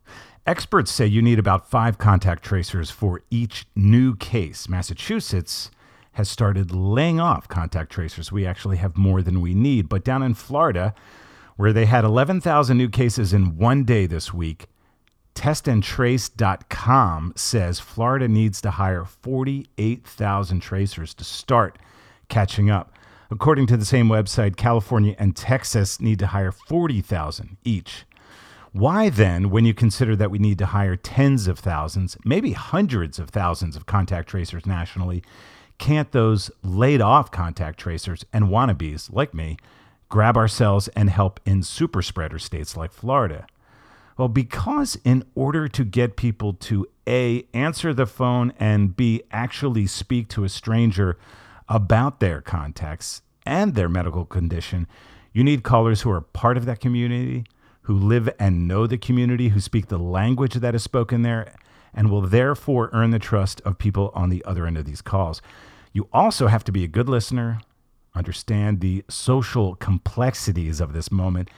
Experts 0.46 0.92
say 0.92 1.04
you 1.04 1.20
need 1.20 1.40
about 1.40 1.68
five 1.68 1.98
contact 1.98 2.44
tracers 2.44 2.92
for 2.92 3.22
each 3.28 3.66
new 3.74 4.14
case. 4.14 4.68
Massachusetts 4.68 5.72
has 6.14 6.28
started 6.28 6.72
laying 6.72 7.20
off 7.20 7.48
contact 7.48 7.92
tracers. 7.92 8.32
We 8.32 8.46
actually 8.46 8.78
have 8.78 8.96
more 8.96 9.22
than 9.22 9.40
we 9.40 9.54
need. 9.54 9.88
But 9.88 10.04
down 10.04 10.22
in 10.22 10.34
Florida, 10.34 10.94
where 11.56 11.72
they 11.72 11.86
had 11.86 12.04
11,000 12.04 12.76
new 12.76 12.88
cases 12.88 13.32
in 13.32 13.56
one 13.56 13.84
day 13.84 14.06
this 14.06 14.32
week, 14.32 14.66
testandtrace.com 15.34 17.32
says 17.36 17.80
Florida 17.80 18.28
needs 18.28 18.60
to 18.60 18.70
hire 18.70 19.04
48,000 19.04 20.60
tracers 20.60 21.14
to 21.14 21.24
start 21.24 21.78
catching 22.28 22.70
up. 22.70 22.92
According 23.30 23.66
to 23.68 23.76
the 23.76 23.84
same 23.84 24.08
website, 24.08 24.56
California 24.56 25.16
and 25.18 25.34
Texas 25.36 26.00
need 26.00 26.20
to 26.20 26.28
hire 26.28 26.52
40,000 26.52 27.56
each. 27.64 28.04
Why 28.70 29.08
then, 29.08 29.50
when 29.50 29.64
you 29.64 29.74
consider 29.74 30.14
that 30.16 30.30
we 30.30 30.38
need 30.38 30.58
to 30.58 30.66
hire 30.66 30.96
tens 30.96 31.46
of 31.48 31.58
thousands, 31.58 32.16
maybe 32.24 32.52
hundreds 32.52 33.18
of 33.18 33.30
thousands 33.30 33.76
of 33.76 33.86
contact 33.86 34.28
tracers 34.28 34.66
nationally, 34.66 35.22
can't 35.78 36.12
those 36.12 36.50
laid 36.62 37.00
off 37.00 37.30
contact 37.30 37.78
tracers 37.78 38.24
and 38.32 38.46
wannabes 38.46 39.12
like 39.12 39.34
me 39.34 39.56
grab 40.08 40.36
ourselves 40.36 40.88
and 40.88 41.10
help 41.10 41.40
in 41.44 41.62
super 41.62 42.02
spreader 42.02 42.38
states 42.38 42.76
like 42.76 42.92
Florida? 42.92 43.46
Well, 44.16 44.28
because 44.28 44.96
in 45.04 45.24
order 45.34 45.66
to 45.68 45.84
get 45.84 46.16
people 46.16 46.52
to 46.54 46.86
A, 47.08 47.46
answer 47.52 47.92
the 47.92 48.06
phone, 48.06 48.52
and 48.60 48.96
B, 48.96 49.22
actually 49.32 49.86
speak 49.88 50.28
to 50.28 50.44
a 50.44 50.48
stranger 50.48 51.18
about 51.68 52.20
their 52.20 52.40
contacts 52.40 53.22
and 53.44 53.74
their 53.74 53.88
medical 53.88 54.24
condition, 54.24 54.86
you 55.32 55.42
need 55.42 55.64
callers 55.64 56.02
who 56.02 56.10
are 56.10 56.20
part 56.20 56.56
of 56.56 56.64
that 56.66 56.78
community, 56.78 57.44
who 57.82 57.94
live 57.94 58.30
and 58.38 58.68
know 58.68 58.86
the 58.86 58.96
community, 58.96 59.48
who 59.48 59.58
speak 59.58 59.88
the 59.88 59.98
language 59.98 60.54
that 60.54 60.76
is 60.76 60.82
spoken 60.84 61.22
there, 61.22 61.52
and 61.94 62.10
will 62.10 62.22
therefore 62.22 62.90
earn 62.92 63.10
the 63.10 63.18
trust 63.18 63.60
of 63.62 63.78
people 63.78 64.10
on 64.14 64.30
the 64.30 64.44
other 64.44 64.66
end 64.66 64.76
of 64.76 64.84
these 64.84 65.02
calls. 65.02 65.40
You 65.92 66.08
also 66.12 66.48
have 66.48 66.64
to 66.64 66.72
be 66.72 66.84
a 66.84 66.88
good 66.88 67.08
listener, 67.08 67.60
understand 68.14 68.80
the 68.80 69.04
social 69.08 69.76
complexities 69.76 70.80
of 70.80 70.92
this 70.92 71.10
moment, 71.10 71.50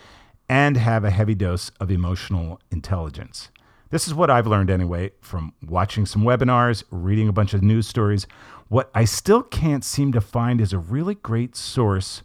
and 0.48 0.76
have 0.76 1.04
a 1.04 1.10
heavy 1.10 1.34
dose 1.34 1.70
of 1.80 1.90
emotional 1.90 2.60
intelligence. 2.70 3.50
This 3.90 4.06
is 4.06 4.14
what 4.14 4.30
I've 4.30 4.46
learned 4.46 4.70
anyway 4.70 5.12
from 5.20 5.54
watching 5.64 6.06
some 6.06 6.22
webinars, 6.22 6.84
reading 6.90 7.28
a 7.28 7.32
bunch 7.32 7.54
of 7.54 7.62
news 7.62 7.86
stories. 7.86 8.26
What 8.68 8.90
I 8.94 9.04
still 9.04 9.42
can't 9.42 9.84
seem 9.84 10.12
to 10.12 10.20
find 10.20 10.60
is 10.60 10.72
a 10.72 10.78
really 10.78 11.14
great 11.14 11.54
source 11.54 12.22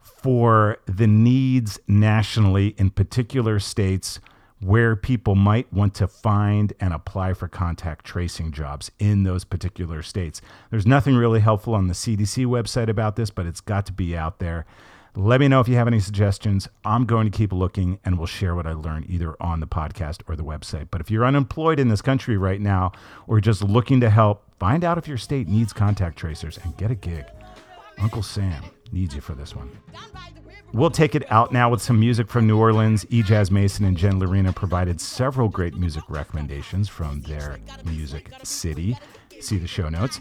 for 0.00 0.78
the 0.86 1.06
needs 1.06 1.78
nationally 1.86 2.68
in 2.78 2.90
particular 2.90 3.58
states 3.58 4.20
where 4.60 4.96
people 4.96 5.34
might 5.34 5.70
want 5.72 5.94
to 5.94 6.08
find 6.08 6.72
and 6.80 6.94
apply 6.94 7.34
for 7.34 7.48
contact 7.48 8.04
tracing 8.04 8.52
jobs 8.52 8.90
in 8.98 9.24
those 9.24 9.44
particular 9.44 10.02
states. 10.02 10.40
There's 10.70 10.86
nothing 10.86 11.16
really 11.16 11.40
helpful 11.40 11.74
on 11.74 11.88
the 11.88 11.94
CDC 11.94 12.46
website 12.46 12.88
about 12.88 13.16
this, 13.16 13.30
but 13.30 13.46
it's 13.46 13.60
got 13.60 13.86
to 13.86 13.92
be 13.92 14.16
out 14.16 14.38
there. 14.38 14.64
Let 15.16 15.38
me 15.38 15.46
know 15.46 15.60
if 15.60 15.68
you 15.68 15.76
have 15.76 15.86
any 15.86 16.00
suggestions. 16.00 16.68
I'm 16.84 17.04
going 17.04 17.30
to 17.30 17.36
keep 17.36 17.52
looking 17.52 18.00
and 18.04 18.18
we'll 18.18 18.26
share 18.26 18.56
what 18.56 18.66
I 18.66 18.72
learned 18.72 19.06
either 19.08 19.36
on 19.40 19.60
the 19.60 19.66
podcast 19.66 20.22
or 20.26 20.34
the 20.34 20.42
website. 20.42 20.88
But 20.90 21.00
if 21.00 21.08
you're 21.08 21.24
unemployed 21.24 21.78
in 21.78 21.88
this 21.88 22.02
country 22.02 22.36
right 22.36 22.60
now 22.60 22.90
or 23.28 23.40
just 23.40 23.62
looking 23.62 24.00
to 24.00 24.10
help, 24.10 24.42
find 24.58 24.82
out 24.82 24.98
if 24.98 25.06
your 25.06 25.18
state 25.18 25.46
needs 25.46 25.72
contact 25.72 26.18
tracers 26.18 26.58
and 26.64 26.76
get 26.76 26.90
a 26.90 26.96
gig. 26.96 27.26
Uncle 27.98 28.22
Sam 28.22 28.64
needs 28.90 29.14
you 29.14 29.20
for 29.20 29.34
this 29.34 29.54
one. 29.54 29.70
We'll 30.74 30.90
take 30.90 31.14
it 31.14 31.30
out 31.30 31.52
now 31.52 31.70
with 31.70 31.80
some 31.80 32.00
music 32.00 32.28
from 32.28 32.48
New 32.48 32.58
Orleans. 32.58 33.06
E. 33.08 33.22
Jazz 33.22 33.48
Mason 33.48 33.84
and 33.84 33.96
Jen 33.96 34.18
Larino 34.18 34.52
provided 34.52 35.00
several 35.00 35.48
great 35.48 35.76
music 35.76 36.02
recommendations 36.08 36.88
from 36.88 37.20
their 37.20 37.60
Music 37.84 38.28
City. 38.42 38.98
See 39.38 39.58
the 39.58 39.68
show 39.68 39.88
notes. 39.88 40.20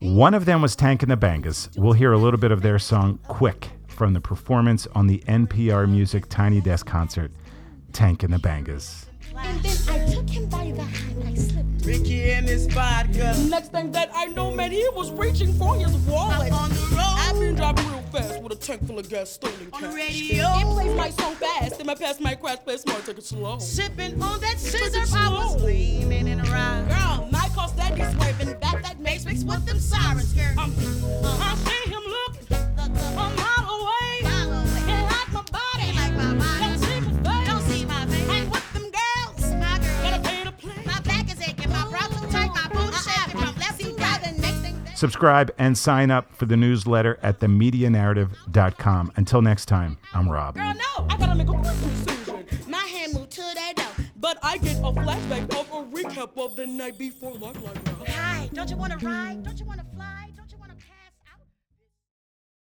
One 0.00 0.34
of 0.34 0.46
them 0.46 0.60
was 0.62 0.74
Tank 0.74 1.04
and 1.04 1.12
the 1.12 1.16
Bangas. 1.16 1.78
We'll 1.78 1.92
hear 1.92 2.12
a 2.12 2.18
little 2.18 2.40
bit 2.40 2.50
of 2.50 2.60
their 2.60 2.80
song 2.80 3.20
Quick 3.28 3.68
from 3.86 4.14
the 4.14 4.20
performance 4.20 4.88
on 4.96 5.06
the 5.06 5.18
NPR 5.28 5.88
Music 5.88 6.28
Tiny 6.28 6.60
Desk 6.60 6.84
concert, 6.84 7.30
Tank 7.92 8.24
and 8.24 8.34
the 8.34 8.38
Bangas. 8.38 9.06
And 9.36 9.60
then 9.60 10.00
I 10.00 10.12
took 10.12 10.28
him 10.28 10.48
by 10.48 10.72
the 10.72 10.82
hand, 10.82 11.22
I 11.24 11.34
slipped. 11.34 11.86
Ricky 11.86 12.32
and 12.32 12.48
his 12.48 12.66
vodka. 12.66 13.36
Next 13.48 13.70
thing 13.70 13.92
that 13.92 14.10
I 14.12 14.26
know, 14.26 14.50
man, 14.50 14.72
he 14.72 14.88
was 14.94 15.12
reaching 15.12 15.52
for 15.52 15.76
his 15.76 15.92
wallet. 16.08 16.50
On 17.34 17.40
the. 17.40 17.64
I've 17.64 17.74
been 17.74 17.84
driving 17.84 17.88
real 17.92 18.02
fast 18.12 18.42
with 18.42 18.52
a 18.52 18.56
tank 18.56 18.86
full 18.86 18.98
of 18.98 19.08
gas 19.08 19.30
stolen 19.30 19.70
cash. 19.70 19.82
On 19.82 19.90
the 19.90 19.96
radio. 19.96 20.44
It 20.44 20.64
plays 20.74 20.96
my 20.96 21.10
song 21.10 21.34
fast, 21.34 21.78
and 21.78 21.86
my 21.86 21.94
past 21.94 22.20
my 22.20 22.34
crash 22.34 22.58
play 22.64 22.76
smart, 22.76 23.04
take 23.04 23.18
it 23.18 23.24
slow. 23.24 23.58
Sipping 23.58 24.20
on 24.22 24.40
that 24.40 24.58
scissor, 24.58 25.16
I 25.16 25.28
was 25.30 25.62
in 25.64 26.42
ride. 26.42 26.88
Girl, 26.88 27.28
my 27.30 27.48
car 27.54 27.68
steady 27.68 28.02
swerving 28.02 28.58
back 28.60 28.82
that 28.82 29.00
maze 29.00 29.24
mix 29.24 29.44
with 29.44 29.64
them 29.66 29.78
sirens, 29.78 30.32
girl. 30.32 30.58
Um, 30.58 30.74
uh, 31.24 31.38
I 31.40 31.54
see 31.56 31.90
him 31.90 32.02
look 32.02 33.33
Subscribe 45.04 45.52
and 45.58 45.76
sign 45.76 46.10
up 46.10 46.34
for 46.34 46.46
the 46.46 46.56
newsletter 46.56 47.18
at 47.22 47.38
themedianarrative.com. 47.40 49.12
Until 49.16 49.42
next 49.42 49.66
time, 49.66 49.98
I'm 50.14 50.30
Rob. 50.30 50.54
Girl, 50.54 50.72
no, 50.72 51.06
I 51.10 51.18
gotta 51.18 51.34
make 51.34 51.46
a 51.46 51.52
quick 51.52 51.62
decision. 51.62 52.46
My 52.66 52.78
hand 52.78 53.12
moved 53.12 53.32
to 53.32 53.42
that 53.42 53.74
door. 53.76 54.06
But 54.16 54.38
I 54.42 54.56
get 54.56 54.78
a 54.78 54.92
flashback 54.92 55.54
of 55.60 55.70
a 55.72 55.84
recap 55.94 56.42
of 56.42 56.56
the 56.56 56.66
night 56.66 56.96
before. 56.96 57.34
Like, 57.34 57.60
like, 57.60 58.08
Hi, 58.08 58.48
don't 58.54 58.70
you 58.70 58.78
wanna 58.78 58.96
ride? 58.96 59.42
Don't 59.42 59.60
you 59.60 59.66
wanna 59.66 59.84
fly? 59.94 60.04
Don't 60.04 60.23